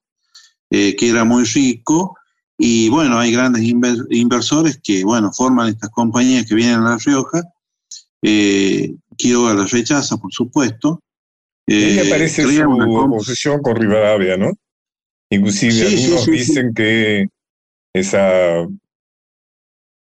[0.70, 2.16] eh, que era muy rico.
[2.58, 7.42] Y bueno, hay grandes inversores que, bueno, forman estas compañías que vienen a La Rioja.
[9.16, 11.00] Quiroga las rechaza, por supuesto,
[11.66, 14.52] Eh, aparece su oposición con Rivadavia, ¿no?
[15.30, 17.28] Inclusive algunos dicen que
[17.94, 18.66] esa,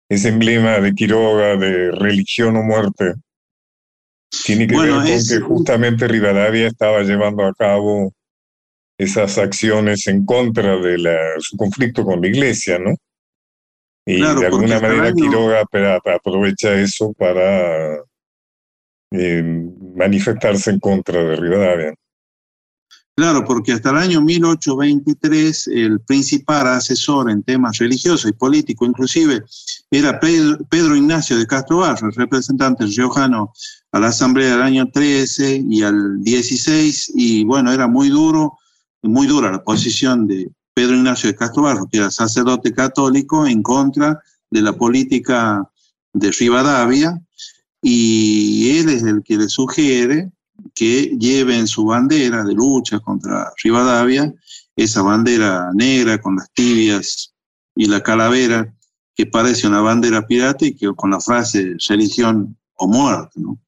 [0.10, 3.14] ese emblema de Quiroga de religión o muerte
[4.46, 8.14] tiene que ver con que justamente Rivadavia estaba llevando a cabo
[8.98, 12.96] esas acciones en contra de la, su conflicto con la iglesia, ¿no?
[14.06, 15.64] Y de alguna manera Quiroga
[16.16, 17.98] aprovecha eso para
[19.12, 19.44] eh,
[19.96, 21.94] manifestarse en contra de Rivadavia.
[23.20, 29.44] Claro, porque hasta el año 1823 el principal asesor en temas religiosos y políticos, inclusive,
[29.92, 33.52] era Pedro, Ignacio de Castro Barro, el representante riojano
[33.92, 38.58] a la Asamblea del año 13 y al 16, y bueno, era muy duro,
[39.02, 43.62] muy dura la posición de Pedro Ignacio de Castro Barro, que era sacerdote católico en
[43.62, 44.18] contra
[44.50, 45.70] de la política
[46.14, 47.20] de Rivadavia,
[47.82, 50.32] y él es el que le sugiere
[50.76, 54.34] que lleven su bandera de lucha contra Rivadavia,
[54.76, 57.34] esa bandera negra con las tibias
[57.76, 58.74] y la calavera,
[59.16, 63.40] que parece una bandera pirata y que con la frase religión o muerte.
[63.42, 63.60] ¿no?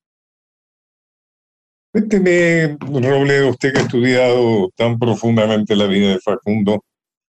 [1.91, 6.85] Cuénteme, Robledo, usted que ha estudiado tan profundamente la vida de Facundo,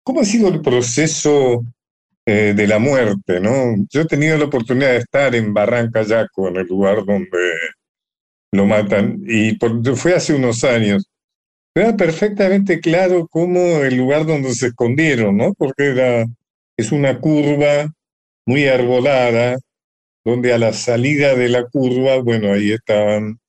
[0.04, 1.64] ¿cómo ha sido el proceso
[2.26, 3.76] eh, de la muerte, ¿no?
[3.90, 7.54] Yo he tenido la oportunidad de estar en Barranca Yaco, en el lugar donde
[8.52, 9.58] lo matan, y
[9.96, 11.10] fue hace unos años.
[11.74, 15.54] Era perfectamente claro cómo el lugar donde se escondieron, ¿no?
[15.54, 16.26] Porque era,
[16.78, 17.92] es una curva
[18.46, 19.58] muy arbolada,
[20.26, 23.40] donde a la salida de la curva, bueno, ahí estaban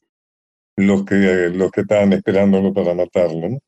[0.77, 3.59] los que, los que estaban esperándolo para matarlo, ¿no?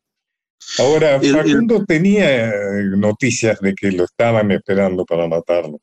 [0.79, 5.79] Ahora, Facundo tenía eh, noticias de que lo estaban esperando para matarlo.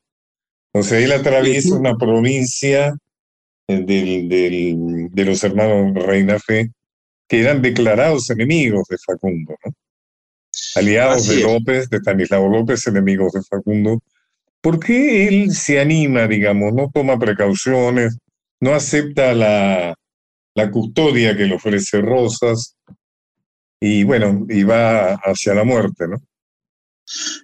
[0.80, 2.94] Sea, él atraviesa una provincia
[3.68, 6.70] eh, del, de los hermanos Reina Fe
[7.28, 9.72] que eran declarados enemigos de Facundo, ¿no?
[10.74, 14.02] aliados de López, de Stanislao López, enemigos de Facundo.
[14.60, 18.18] ¿Por qué él se anima, digamos, no toma precauciones,
[18.60, 19.94] no acepta la,
[20.54, 22.76] la custodia que le ofrece Rosas?
[23.84, 26.22] Y bueno, y va hacia la muerte, ¿no?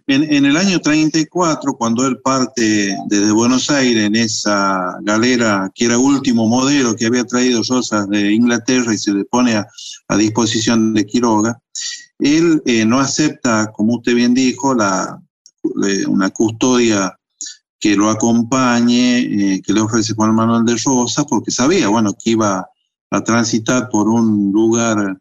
[0.07, 5.99] En, el año 34, cuando él parte desde Buenos Aires en esa galera que era
[5.99, 9.67] último modelo que había traído Rosas de Inglaterra y se le pone a,
[10.17, 11.61] disposición de Quiroga,
[12.21, 15.21] él eh, no acepta, como usted bien dijo, la,
[16.07, 17.19] una custodia
[17.81, 22.31] que lo acompañe, eh, que le ofrece Juan Manuel de Rosa, porque sabía, bueno, que
[22.31, 22.65] iba
[23.11, 25.19] a transitar por un lugar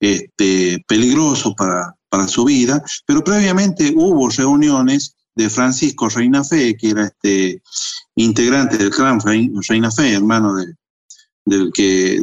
[0.00, 6.90] este, peligroso para, para su vida, pero previamente hubo reuniones de Francisco Reina Fe, que
[6.90, 7.62] era este
[8.14, 10.66] integrante del clan Reina Fe, hermano de,
[11.44, 11.70] del,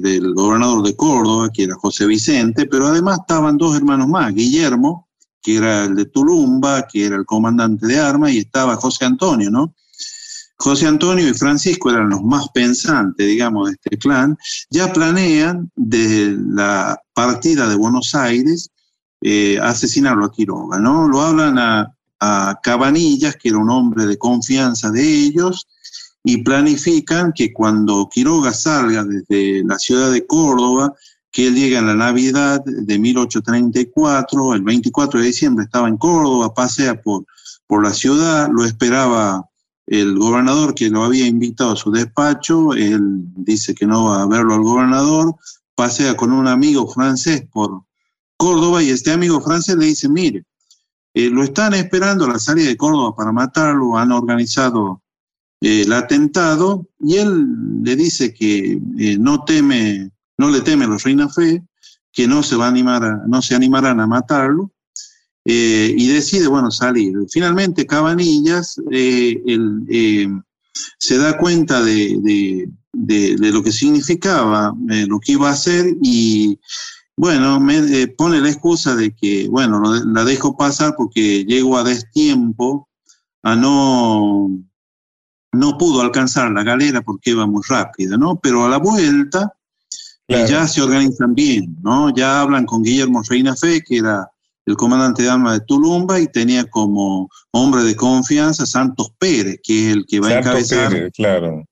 [0.02, 5.08] del gobernador de Córdoba, que era José Vicente, pero además estaban dos hermanos más, Guillermo,
[5.42, 9.52] que era el de Tulumba, que era el comandante de armas, y estaba José Antonio,
[9.52, 9.74] ¿no?
[10.64, 14.38] José Antonio y Francisco eran los más pensantes, digamos, de este clan,
[14.70, 18.70] ya planean desde la partida de Buenos Aires
[19.20, 21.10] eh, asesinarlo a Quiroga, ¿no?
[21.10, 25.68] Lo hablan a, a Cabanillas, que era un hombre de confianza de ellos,
[26.24, 30.94] y planifican que cuando Quiroga salga desde la ciudad de Córdoba,
[31.30, 36.54] que él llega en la Navidad de 1834, el 24 de diciembre estaba en Córdoba,
[36.54, 37.26] pasea por,
[37.68, 39.50] por la ciudad, lo esperaba
[39.88, 43.02] el gobernador que lo había invitado a su despacho, él
[43.36, 45.36] dice que no va a verlo al gobernador,
[45.76, 47.84] pasea con un amigo francés por
[48.38, 50.46] Córdoba y este amigo francés le dice, mire,
[51.14, 55.02] eh, lo están esperando a la salida de Córdoba para matarlo, han organizado
[55.62, 60.88] eh, el atentado y él le dice que eh, no teme, no le teme a
[60.88, 61.64] los Reina Fe,
[62.12, 64.72] que no se va a animar no se animarán a matarlo
[65.46, 67.14] eh, y decide, bueno, salir.
[67.30, 69.42] Finalmente Cabanillas eh,
[69.90, 70.28] eh,
[70.98, 76.60] se da cuenta de, lo que significaba, lo que iba a hacer y,
[77.18, 82.88] bueno, me, pone la excusa de que, bueno, la dejo pasar porque llego a destiempo,
[83.44, 84.50] a no,
[85.52, 88.40] no pudo alcanzar la galera porque iba muy rápida, ¿no?
[88.40, 89.54] Pero a la vuelta
[90.28, 92.16] ya se organizan bien, ¿no?
[92.16, 94.33] Ya hablan con Guillermo Reina Fe, que era
[94.66, 99.88] el comandante de armas de Tulumba y tenía como hombre de confianza Santos Pérez, que
[99.88, 101.66] es el que va a encabezar claro.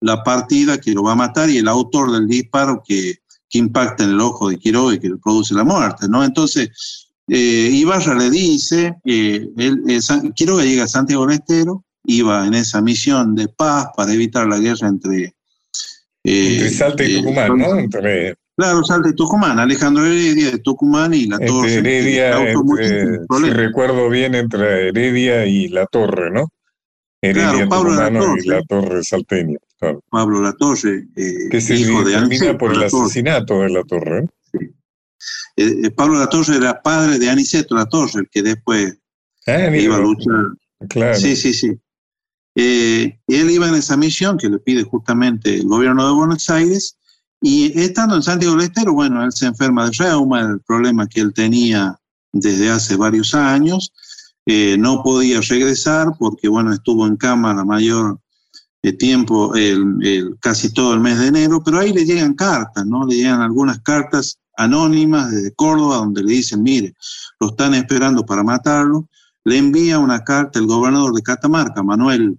[0.00, 3.14] la partida que lo va a matar y el autor del disparo que,
[3.48, 6.24] que impacta en el ojo de Quiroga y que le produce la muerte, ¿no?
[6.24, 10.00] Entonces, eh, Ibarra le dice, eh, él, eh,
[10.34, 14.58] Quiroga llega a Santiago del Estero, iba en esa misión de paz para evitar la
[14.58, 15.34] guerra entre...
[16.24, 17.78] entre Salta y Tucumán, ¿no?
[17.78, 21.74] Entre Claro, Salta y Tucumán, Alejandro Heredia de Tucumán y La Torre.
[21.74, 26.48] Heredia, si recuerdo bien, entre Heredia y La Torre, ¿no?
[27.22, 28.40] Heredia claro, Pablo La Torre.
[28.42, 29.58] y La Torre salteña.
[30.10, 34.28] Pablo La Torre, eh, que se hijo de Aniceto por el asesinato de La Torre.
[34.52, 34.58] Sí.
[35.56, 38.98] Eh, eh, Pablo La Torre era padre de Aniceto La Torre, el que después
[39.46, 40.52] ah, iba a luchar.
[40.88, 41.14] Claro.
[41.14, 41.72] Sí, sí, sí.
[42.54, 46.98] él iba en esa misión que le pide justamente el gobierno de Buenos Aires
[47.42, 51.20] y estando en Santiago del Estero, bueno, él se enferma de reuma, el problema que
[51.20, 51.98] él tenía
[52.30, 53.92] desde hace varios años.
[54.46, 58.20] Eh, no podía regresar porque, bueno, estuvo en cama la mayor
[58.82, 63.04] eh, tiempo, el, casi todo el mes de enero, pero ahí le llegan cartas, ¿no?
[63.06, 66.94] Le llegan algunas cartas anónimas desde Córdoba donde le dicen, mire,
[67.40, 69.08] lo están esperando para matarlo.
[69.44, 72.38] Le envía una carta el gobernador de Catamarca, Manuel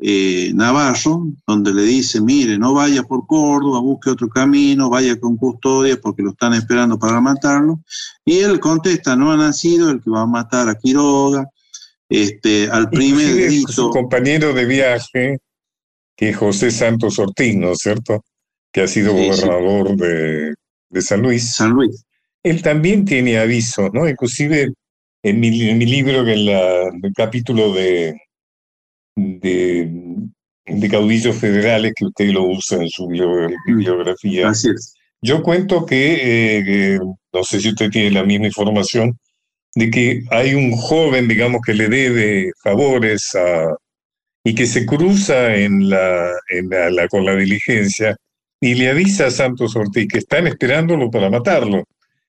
[0.00, 5.36] eh, Navarro, donde le dice, mire, no vaya por Córdoba, busque otro camino, vaya con
[5.36, 7.80] custodia porque lo están esperando para matarlo.
[8.24, 11.48] Y él contesta, no ha nacido el que va a matar a Quiroga,
[12.08, 15.38] este, al primer Su compañero de viaje,
[16.16, 18.24] que es José Santos Ortiz, ¿no es cierto?
[18.72, 20.54] Que ha sido gobernador De,
[21.00, 21.54] San Luis.
[21.54, 22.04] San Luis.
[22.42, 24.08] Él también tiene avisos, ¿no?
[24.08, 24.72] Inclusive
[25.22, 28.14] en mi, en mi libro, en, la, en el capítulo de
[29.16, 34.48] de, caudillos federales que usted lo usa en su biografía.
[34.48, 34.94] Así es.
[35.20, 36.98] Yo cuento que, eh,
[37.32, 39.18] no sé si usted tiene la misma información,
[39.74, 43.74] de que hay un joven, digamos, que le debe favores a,
[44.44, 48.16] y que se cruza en la, en la, con la diligencia
[48.60, 51.84] y le avisa a Santos Ortiz que están esperándolo para matarlo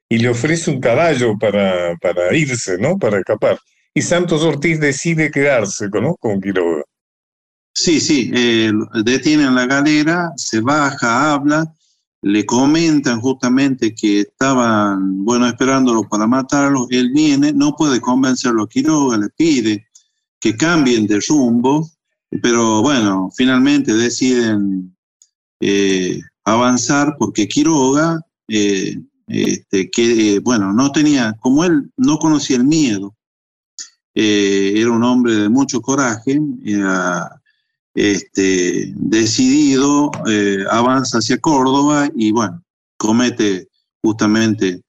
[0.09, 2.97] y le ofrece un caballo para, para irse, ¿no?
[2.97, 3.57] Para escapar
[3.97, 6.15] y Santos Ortiz decide quedarse ¿no?
[6.15, 6.83] con Quiroga.
[7.73, 8.71] Sí, sí, eh,
[9.03, 11.73] detienen la galera, se baja, habla,
[12.21, 18.69] le comentan justamente que estaban, bueno, esperándolo para matarlo, él viene, no puede convencerlo a
[18.69, 19.87] Quiroga, le pide
[20.41, 21.89] que cambien de rumbo,
[22.41, 24.95] pero bueno, finalmente deciden
[25.61, 28.19] eh, avanzar porque Quiroga
[28.49, 33.14] eh, este, que, bueno, no tenía, como él no conocía el miedo,
[34.15, 37.41] eh, era un hombre de mucho coraje, era
[37.93, 42.63] este, decidido, eh, avanza hacia Córdoba y bueno,
[42.97, 43.67] comete
[44.01, 44.81] justamente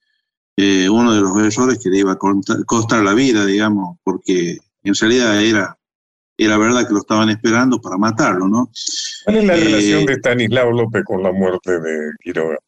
[0.56, 2.18] eh, uno de los errores que le iba a
[2.66, 5.76] costar la vida, digamos, porque en realidad era,
[6.38, 8.70] era verdad que lo estaban esperando para matarlo, ¿no?
[9.24, 12.58] ¿Cuál es la relación de Stanislao López con la muerte de Quiroga?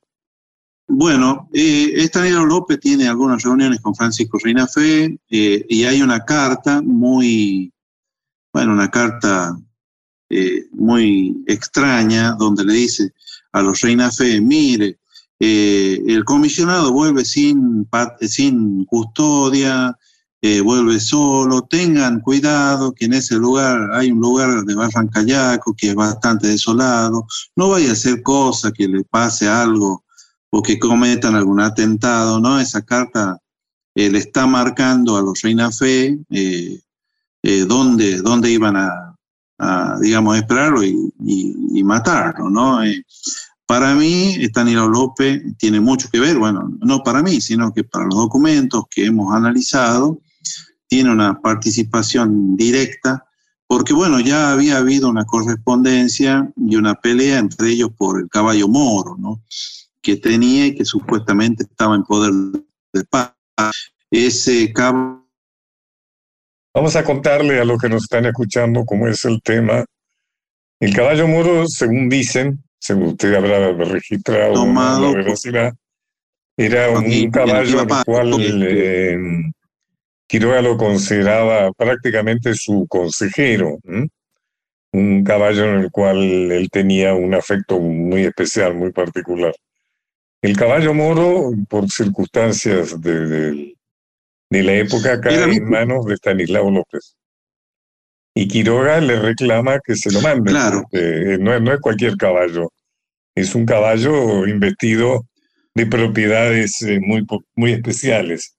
[0.90, 2.10] Bueno, eh,
[2.46, 7.70] López tiene algunas reuniones con Francisco Reina Fe eh, y hay una carta muy,
[8.54, 9.54] bueno, una carta
[10.30, 13.12] eh, muy extraña donde le dice
[13.52, 14.98] a los Reina Fe, mire,
[15.38, 17.86] eh, el comisionado vuelve sin,
[18.22, 19.94] sin custodia,
[20.64, 25.94] vuelve solo, tengan cuidado que en ese lugar hay un lugar de Barrancayaco que es
[25.94, 27.26] bastante desolado,
[27.56, 30.04] no vaya a hacer cosa que le pase algo
[30.50, 32.58] o que cometan algún atentado, ¿no?
[32.60, 33.38] Esa carta
[33.94, 36.80] eh, le está marcando a los Reina Fe eh,
[37.42, 42.80] eh, dónde, dónde, iban a, digamos, esperarlo y, y, matarlo, ¿no?
[43.66, 48.06] para mí, Estanislao López tiene mucho que ver, bueno, no para mí, sino que para
[48.06, 50.20] los documentos que hemos analizado,
[50.88, 53.26] tiene una participación directa,
[53.66, 58.68] porque bueno, ya había habido una correspondencia y una pelea entre ellos por el caballo
[58.68, 59.42] moro, ¿no?
[60.08, 62.32] Que tenía y que supuestamente estaba en poder
[62.94, 63.34] de paz.
[64.10, 65.28] Ese cabo.
[66.74, 69.84] Vamos a contarle a los que nos están escuchando cómo es el tema.
[70.80, 75.76] El caballo moro, según dicen, según usted habrá registrado Tomado la
[76.56, 79.16] era un caballo al cual eh,
[80.26, 83.78] Quiroga lo consideraba prácticamente su consejero.
[84.92, 89.54] Un caballo en el cual él tenía un afecto muy especial, muy particular.
[90.40, 93.74] El caballo moro, por circunstancias de,
[94.50, 97.16] la época, cae en manos de Stanislao López.
[98.34, 100.52] Y Quiroga le reclama que se lo mande.
[100.52, 100.84] Claro.
[101.40, 102.70] No, no es cualquier caballo.
[103.34, 105.26] Es un caballo investido
[105.74, 107.26] de propiedades eh, muy,
[107.56, 108.54] muy especiales.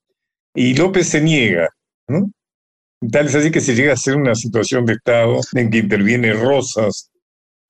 [0.54, 1.70] Y López se niega,
[2.08, 2.32] ¿no?
[3.12, 6.34] Tal es así que se llega a ser una situación de Estado en que interviene
[6.34, 7.09] Rosas,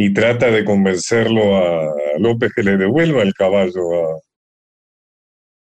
[0.02, 4.22] y trata de convencerlo a López que le devuelva el caballo.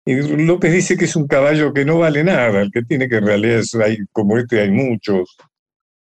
[0.06, 0.16] Y
[0.46, 3.82] López dice que es un caballo que no vale nada, el que tiene que en
[3.84, 5.36] hay, como este hay muchos,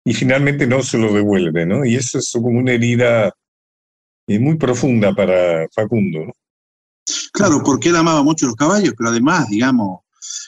[0.05, 1.83] y finalmente no se lo devuelve, ¿no?
[1.83, 3.33] Y eso es como una herida
[4.27, 6.33] eh, muy profunda para Facundo, ¿no?
[7.33, 9.99] Claro, porque él amaba mucho los caballos, pero además, digamos,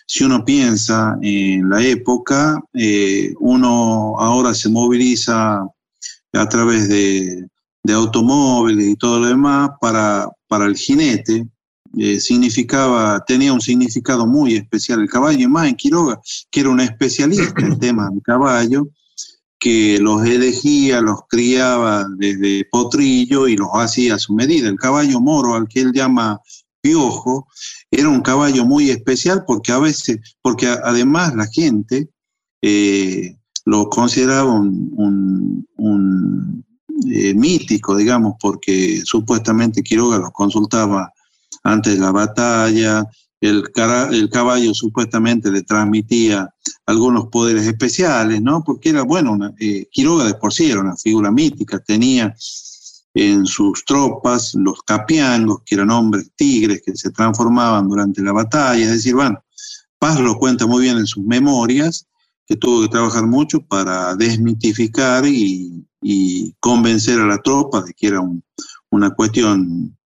[0.05, 5.67] si uno piensa en la época, eh, uno ahora se moviliza
[6.33, 7.45] a través de
[7.87, 11.47] de automóviles y todo lo demás, para, para el jinete
[11.97, 16.19] eh, significaba, tenía un significado muy especial el caballo, y más en Quiroga,
[16.51, 18.89] que era un especialista en temas del caballo,
[19.57, 24.67] que los elegía, los criaba desde potrillo y los hacía a su medida.
[24.67, 26.41] El caballo moro, al que él llama
[26.81, 27.47] piojo,
[27.89, 32.09] era un caballo muy especial porque a veces, porque además la gente
[32.61, 35.65] eh, lo consideraba un,
[37.11, 41.11] eh, mítico, digamos, porque supuestamente Quiroga los consultaba
[41.63, 43.05] antes de la batalla,
[43.39, 43.63] el,
[44.11, 46.49] el caballo supuestamente le transmitía
[46.85, 48.63] algunos poderes especiales, ¿no?
[48.63, 52.35] Porque era, bueno, eh, Quiroga de por sí era una figura mítica, tenía
[53.13, 58.83] en sus tropas los capiangos, que eran hombres tigres que se transformaban durante la batalla,
[58.83, 59.43] es decir, bueno,
[59.99, 62.05] Paz lo cuenta muy bien en sus memorias,
[62.45, 68.07] que tuvo que trabajar mucho para desmitificar y, y convencer a la tropa de que
[68.07, 68.21] era
[68.89, 69.97] una cuestión,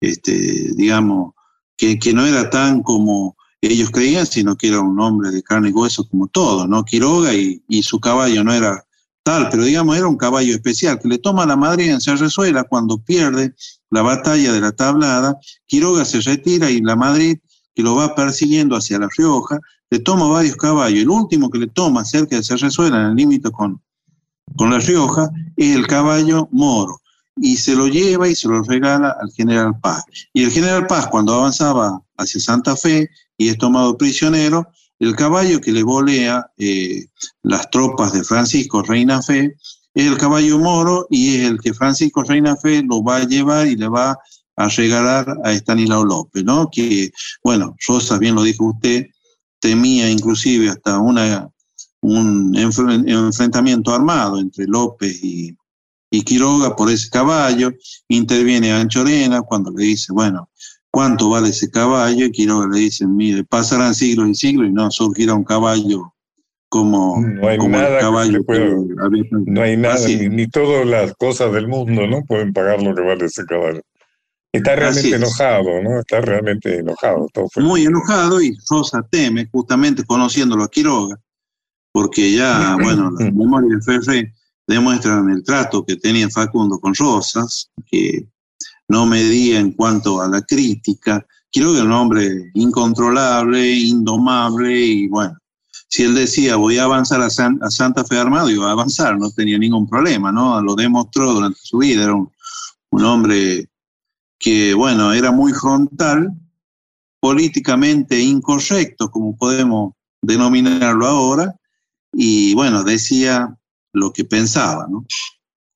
[0.00, 1.34] este, digamos,
[1.76, 5.70] que, que, no era tan como ellos creían, sino que era un hombre de carne
[5.70, 6.84] y hueso como todo, ¿no?
[6.84, 8.84] Quiroga y, y su caballo no era
[9.22, 12.64] tal, pero digamos era un caballo especial que le toma a la Madrid en Cerrezuela
[12.64, 13.54] cuando pierde
[13.90, 17.38] la batalla de la tablada, Quiroga se retira y la Madrid,
[17.74, 21.00] que lo va persiguiendo hacia La Rioja, le toma varios caballos.
[21.00, 23.80] El último que le toma cerca de Cerrezuela, en el límite con,
[24.56, 27.00] con La Rioja, es el caballo moro.
[27.36, 30.04] Y se lo lleva y se lo regala al general Paz.
[30.32, 34.66] Y el general Paz, cuando avanzaba hacia Santa Fe y es tomado prisionero,
[34.98, 37.06] el caballo que le volea eh,
[37.42, 39.54] las tropas de Francisco Reina Fe
[39.94, 43.66] es el caballo moro y es el que Francisco Reina Fe lo va a llevar
[43.68, 44.18] y le va
[44.56, 46.68] a regalar a Estanislao López, ¿no?
[46.70, 47.10] Que,
[47.44, 49.06] bueno, Rosa, bien lo dijo usted,
[49.60, 51.48] temía inclusive hasta una
[52.00, 55.56] un enfrentamiento armado entre López y,
[56.24, 57.70] Quiroga por ese caballo,
[58.08, 60.48] interviene Anchorena cuando le dice, bueno,
[60.90, 64.90] cuánto vale ese caballo y Quiroga le dice, mire, pasarán siglos y siglos y no
[64.90, 66.14] surgirá un caballo
[66.70, 71.14] como, No hay como nada que caballo había- No hay nada, ni, ni todas las
[71.14, 72.24] cosas del mundo, ¿no?
[72.24, 73.80] Pueden pagar lo que vale ese caballo.
[74.52, 75.14] Está realmente es.
[75.14, 76.00] enojado, ¿no?
[76.00, 77.28] Está realmente enojado.
[77.32, 81.18] Todo muy enojado y Rosa teme, justamente conociéndolo a Quiroga,
[81.92, 84.34] porque ya, bueno, las memorias de Ferré
[84.66, 88.26] demuestran el trato que tenía Facundo con Rosas, que
[88.88, 91.24] no medía en cuanto a la crítica.
[91.50, 95.36] Quiroga era un hombre incontrolable, indomable y bueno,
[95.88, 99.18] si él decía voy a avanzar a, San- a Santa Fe armado, iba a avanzar,
[99.18, 100.60] no tenía ningún problema, ¿no?
[100.60, 102.30] Lo demostró durante su vida, era un,
[102.90, 103.70] un hombre
[104.38, 106.30] que, bueno, era muy frontal,
[107.20, 111.54] políticamente incorrecto, como podemos denominarlo ahora,
[112.12, 113.54] y bueno, decía
[113.92, 115.04] lo que pensaba, ¿no?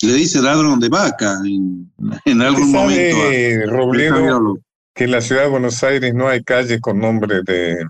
[0.03, 1.93] Le dice ladrón de vaca en,
[2.25, 3.17] en algún ¿Sabe, momento.
[3.23, 4.59] a- Robledo,
[4.95, 7.87] que en la ciudad de Buenos Aires no hay calles con nombre de,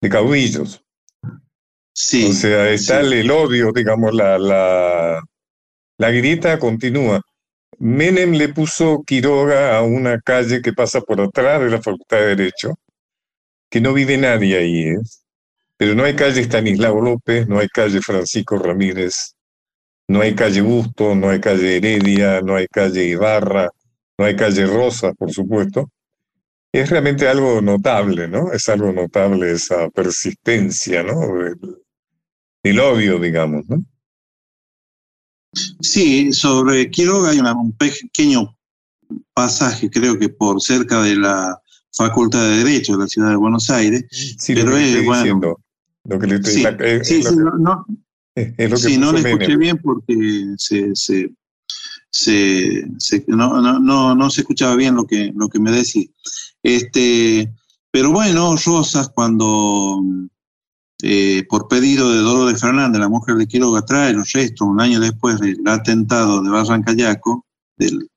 [0.00, 0.82] de caudillos?
[1.92, 3.12] Sí, O sea, está sí.
[3.14, 5.22] el, odio, digamos, la, la,
[5.98, 7.20] la grita continúa.
[7.78, 12.26] Menem le puso Quiroga a una calle que pasa por atrás de la Facultad de
[12.36, 12.74] Derecho,
[13.70, 14.98] que no vive nadie ahí, ¿eh?
[15.76, 19.34] Pero no hay calle Estanislao López, no hay calle Francisco Ramírez,
[20.08, 23.70] no hay calle Busto, no hay calle Heredia, no hay calle Ibarra,
[24.18, 25.90] no hay calle Rosa, por supuesto.
[26.72, 28.52] Es realmente algo notable, ¿no?
[28.52, 31.20] Es algo notable esa persistencia, ¿no?
[31.38, 31.58] Del,
[32.62, 33.84] del odio, digamos, ¿no?
[35.80, 38.56] Sí, sobre Quiroga hay una- un pequeño
[39.32, 41.58] pasaje, creo que por cerca de la
[41.96, 44.04] Facultad de Derecho de la ciudad de Buenos Aires.
[44.10, 45.56] Sí, Pero es, bueno.
[46.04, 47.86] Lo que le estoy, Sí, la- sí, es lo sí, que- no, no,
[48.34, 49.58] es- es lo que sí, no le escuché Menem.
[49.58, 51.30] bien porque se, se,
[52.10, 56.06] se- se- no, no, no, no se escuchaba bien lo que, lo que me decía.
[56.62, 57.52] Este,
[57.90, 60.00] pero bueno, Rosas, cuando
[61.02, 65.00] eh, por pedido de Dolores Fernández, la mujer de Quiroga, trae los restos un año
[65.00, 67.44] después del atentado de Barrancayaco,
[67.76, 68.08] del,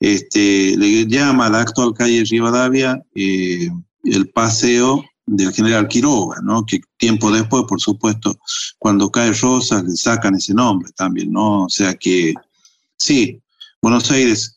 [0.00, 3.68] este, le llama a la actual calle Rivadavia eh,
[4.04, 6.64] el paseo del general Quiroga, ¿no?
[6.64, 8.38] que tiempo después, por supuesto,
[8.78, 11.64] cuando cae Rosas, le sacan ese nombre también, ¿no?
[11.64, 12.32] O sea que,
[12.96, 13.40] sí,
[13.82, 14.54] Buenos Aires,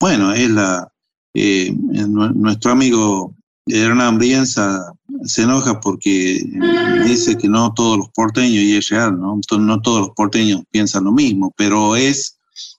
[0.00, 0.90] bueno, es la,
[1.34, 3.34] eh, nu- nuestro amigo
[3.66, 4.92] Hernán Brienza
[5.24, 6.40] se enoja porque
[7.04, 9.40] dice que no todos los porteños, y es real, ¿no?
[9.58, 12.38] No todos los porteños piensan lo mismo, pero es,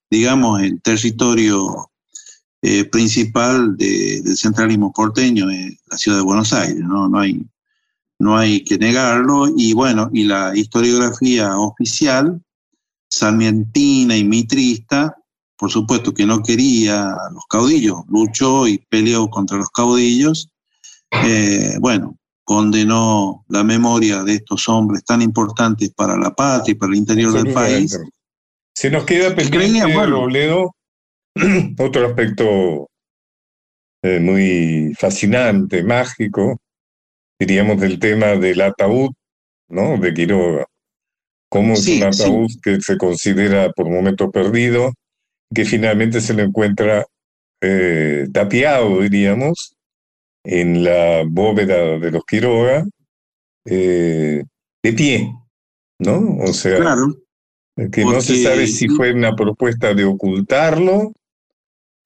[0.10, 1.90] digamos, el territorio
[2.62, 7.08] eh, principal de- del centralismo porteño, es la ciudad de Buenos Aires, ¿no?
[7.08, 7.42] No hay,
[8.20, 12.42] no hay que negarlo, y bueno, y la historiografía oficial,
[13.10, 15.16] sarmientina y mitrista,
[15.58, 20.50] por supuesto que no quería a los caudillos, luchó y peleó contra los caudillos,
[21.24, 26.92] eh, bueno, condenó la memoria de estos hombres tan importantes para la patria y para
[26.94, 27.98] el interior del país.
[28.74, 29.52] Se nos queda pendiente.
[30.22, 30.76] Robledo,
[31.80, 32.90] otro aspecto
[34.04, 36.58] eh, muy fascinante, mágico,
[37.40, 39.12] diríamos del tema del ataúd,
[39.70, 39.98] ¿no?
[39.98, 40.66] De Quiroga.
[41.50, 42.24] Cómo es Sí, un sí.
[42.24, 44.94] ataúd que se considera por momento perdido,
[45.54, 47.06] que finalmente se lo encuentra
[47.62, 49.76] eh, tapiado, diríamos,
[50.44, 52.86] en la bóveda de los Quiroga,
[53.66, 54.44] eh,
[54.84, 55.34] de pie,
[56.00, 56.38] ¿no?
[56.44, 57.16] O sea, Claro,
[57.92, 61.14] que no se sabe si fue una propuesta de ocultarlo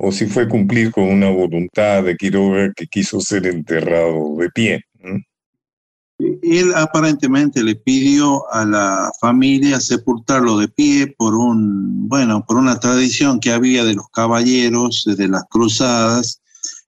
[0.03, 4.83] o si fue cumplir con una voluntad de Quiroga que quiso ser enterrado de pie.
[6.43, 12.79] él aparentemente le pidió a la familia sepultarlo de pie por un, bueno, por una
[12.79, 16.41] tradición que había de los caballeros, de las cruzadas,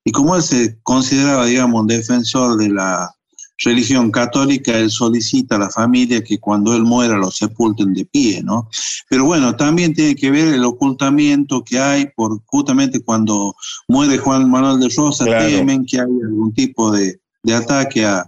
[0.04, 3.12] y como él se consideraba, digamos, un defensor de la
[3.58, 8.42] religión católica, él solicita a la familia que cuando él muera lo sepulten de pie,
[8.44, 8.68] ¿no?
[9.10, 13.56] Pero bueno, también tiene que ver el ocultamiento que hay por justamente cuando
[13.88, 15.46] muere Juan Manuel de Rosa, Claro.
[15.48, 18.26] temen que haya algún tipo de, de ataque a,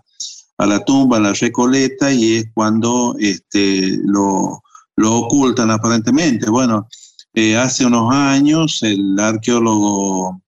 [0.57, 4.61] a la tumba, a la recoleta, y es cuando este, lo,
[4.95, 6.49] lo ocultan aparentemente.
[6.49, 6.88] Bueno,
[7.34, 10.41] eh, hace unos años el arqueólogo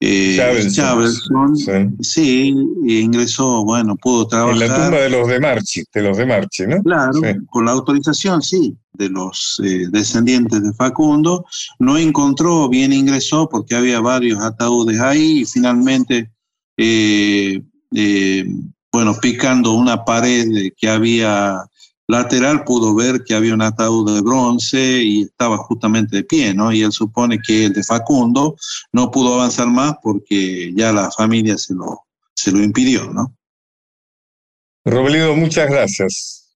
[0.00, 0.36] eh,
[2.00, 2.54] sí.
[2.86, 4.56] ingresó, bueno, pudo En trabajar.
[4.58, 6.82] la tumba de los de Marchi, de los de Marchi, ¿no?
[6.82, 7.28] Claro, Sí.
[7.50, 11.46] con la autorización, sí, de los eh, descendientes de Facundo.
[11.78, 16.30] No encontró, bien ingresó porque había varios ataúdes ahí y finalmente,
[16.76, 17.62] eh,
[17.94, 18.44] eh,
[18.92, 21.62] bueno, picando una pared que había
[22.08, 26.72] lateral pudo ver que había un ataúd de bronce y estaba justamente de pie, ¿no?
[26.72, 28.56] Y él supone que el de Facundo
[28.92, 33.34] no pudo avanzar más porque ya la familia se lo, se lo impidió, ¿no?
[34.84, 36.46] Robledo, muchas gracias.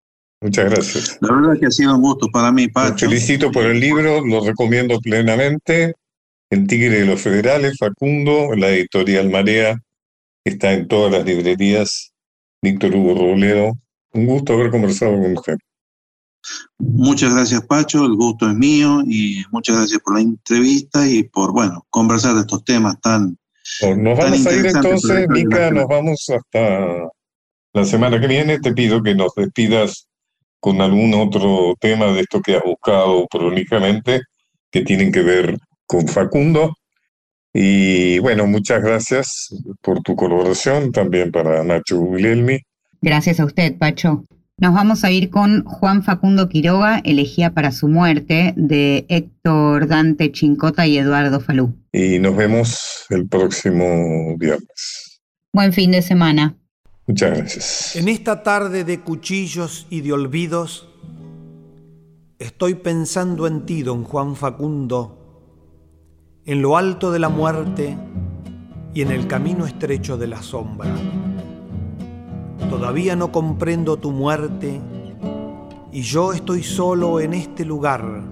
[0.40, 1.18] Muchas gracias.
[1.20, 3.06] La verdad que ha sido un gusto para mí, Pacho.
[3.06, 5.94] Felicito por el libro, lo recomiendo plenamente.
[6.48, 9.80] El Tigre de los Federales, Facundo, la editorial Marea,
[10.44, 12.12] está en todas las librerías.
[12.62, 13.78] Víctor Hugo Robledo,
[14.12, 15.56] un gusto haber conversado con usted.
[16.78, 18.04] Muchas gracias, Pacho.
[18.04, 22.40] El gusto es mío y muchas gracias por la entrevista y por, bueno, conversar de
[22.40, 23.36] estos temas tan.
[23.96, 27.08] Nos vamos a ir entonces, Mica, nos vamos hasta
[27.72, 28.58] la semana que viene.
[28.58, 30.08] Te pido que nos despidas
[30.58, 34.22] con algún otro tema de esto que has buscado prolijamente,
[34.70, 35.56] que tienen que ver
[35.86, 36.74] con Facundo.
[37.52, 39.48] Y bueno, muchas gracias
[39.82, 42.60] por tu colaboración, también para Nacho Guglielmi.
[43.02, 44.24] Gracias a usted, Pacho.
[44.58, 50.30] Nos vamos a ir con Juan Facundo Quiroga, elegía para su muerte, de Héctor Dante
[50.32, 51.74] Chincota y Eduardo Falú.
[51.92, 55.22] Y nos vemos el próximo viernes.
[55.54, 56.58] Buen fin de semana.
[57.06, 57.96] Muchas gracias.
[57.96, 60.90] En esta tarde de cuchillos y de olvidos,
[62.38, 65.16] estoy pensando en ti, don Juan Facundo,
[66.44, 67.96] en lo alto de la muerte
[68.92, 70.94] y en el camino estrecho de la sombra.
[72.70, 74.80] Todavía no comprendo tu muerte
[75.90, 78.22] y yo estoy solo en este lugar,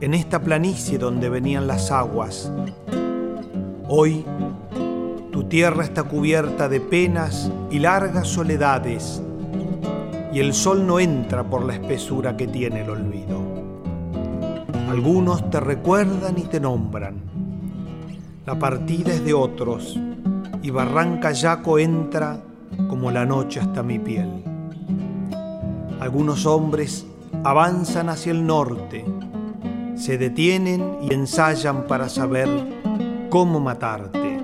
[0.00, 2.52] en esta planicie donde venían las aguas.
[3.88, 4.24] Hoy
[5.32, 9.20] tu tierra está cubierta de penas y largas soledades
[10.32, 13.40] y el sol no entra por la espesura que tiene el olvido.
[14.88, 17.16] Algunos te recuerdan y te nombran.
[18.46, 19.98] La partida es de otros
[20.62, 22.40] y Barranca Yaco entra
[22.88, 24.44] como la noche hasta mi piel.
[26.00, 27.06] Algunos hombres
[27.44, 29.04] avanzan hacia el norte,
[29.94, 32.48] se detienen y ensayan para saber
[33.30, 34.40] cómo matarte.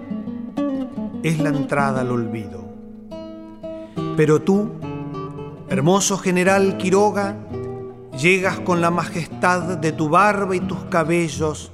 [1.23, 2.65] Es la entrada al olvido.
[4.17, 4.71] Pero tú,
[5.69, 7.37] hermoso general Quiroga,
[8.19, 11.71] llegas con la majestad de tu barba y tus cabellos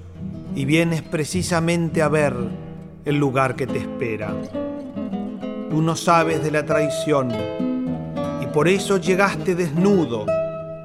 [0.55, 2.34] y vienes precisamente a ver
[3.05, 4.34] el lugar que te espera.
[5.75, 7.33] Tú no sabes de la traición
[8.41, 10.25] y por eso llegaste desnudo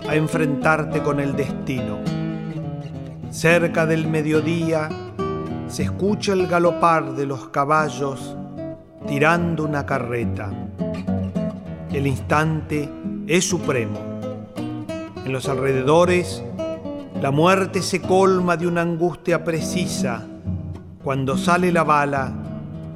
[0.09, 1.99] a enfrentarte con el destino.
[3.29, 4.89] Cerca del mediodía
[5.67, 8.35] se escucha el galopar de los caballos
[9.07, 10.49] tirando una carreta.
[11.93, 12.89] El instante
[13.27, 13.99] es supremo.
[15.23, 16.43] En los alrededores,
[17.21, 20.25] la muerte se colma de una angustia precisa
[21.03, 22.48] cuando sale la bala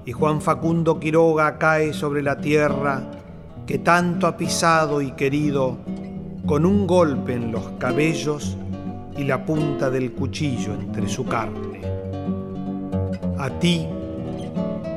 [0.06, 3.02] y Juan Facundo Quiroga cae sobre la tierra
[3.66, 5.78] que tanto ha pisado y querido
[6.46, 8.58] con un golpe en los cabellos
[9.18, 11.82] y la punta del cuchillo entre su carne.
[13.38, 13.88] A ti,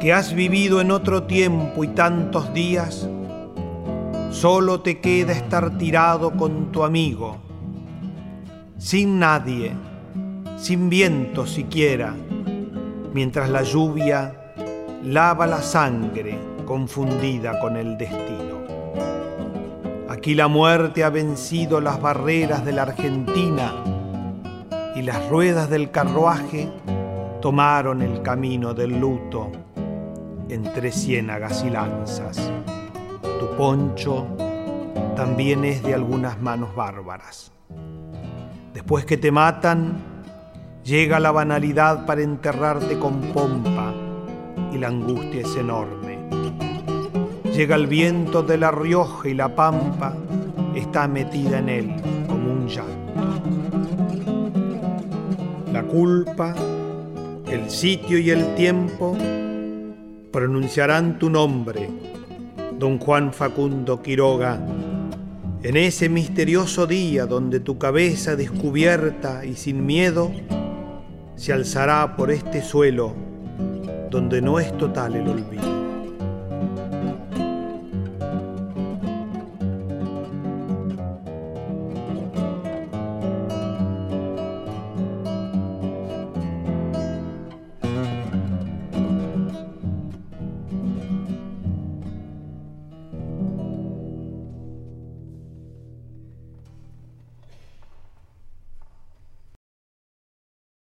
[0.00, 3.08] que has vivido en otro tiempo y tantos días,
[4.30, 7.36] solo te queda estar tirado con tu amigo,
[8.78, 9.72] sin nadie,
[10.56, 12.14] sin viento siquiera,
[13.14, 14.45] mientras la lluvia
[15.06, 18.56] lava la sangre confundida con el destino.
[20.08, 23.72] Aquí la muerte ha vencido las barreras de la Argentina
[24.96, 26.68] y las ruedas del carruaje
[27.40, 29.52] tomaron el camino del luto
[30.48, 32.50] entre ciénagas y lanzas.
[33.22, 34.26] Tu poncho
[35.14, 37.52] también es de algunas manos bárbaras.
[38.74, 39.98] Después que te matan,
[40.82, 43.94] llega la banalidad para enterrarte con pompa
[44.76, 46.18] y la angustia es enorme.
[47.54, 50.14] Llega el viento de la Rioja y la pampa
[50.74, 51.94] está metida en él
[52.28, 52.92] como un llanto.
[55.72, 56.54] La culpa,
[57.50, 59.16] el sitio y el tiempo
[60.30, 61.88] pronunciarán tu nombre,
[62.78, 64.60] don Juan Facundo Quiroga,
[65.62, 70.30] en ese misterioso día donde tu cabeza descubierta y sin miedo
[71.34, 73.25] se alzará por este suelo
[74.10, 75.75] donde no es total el olvido.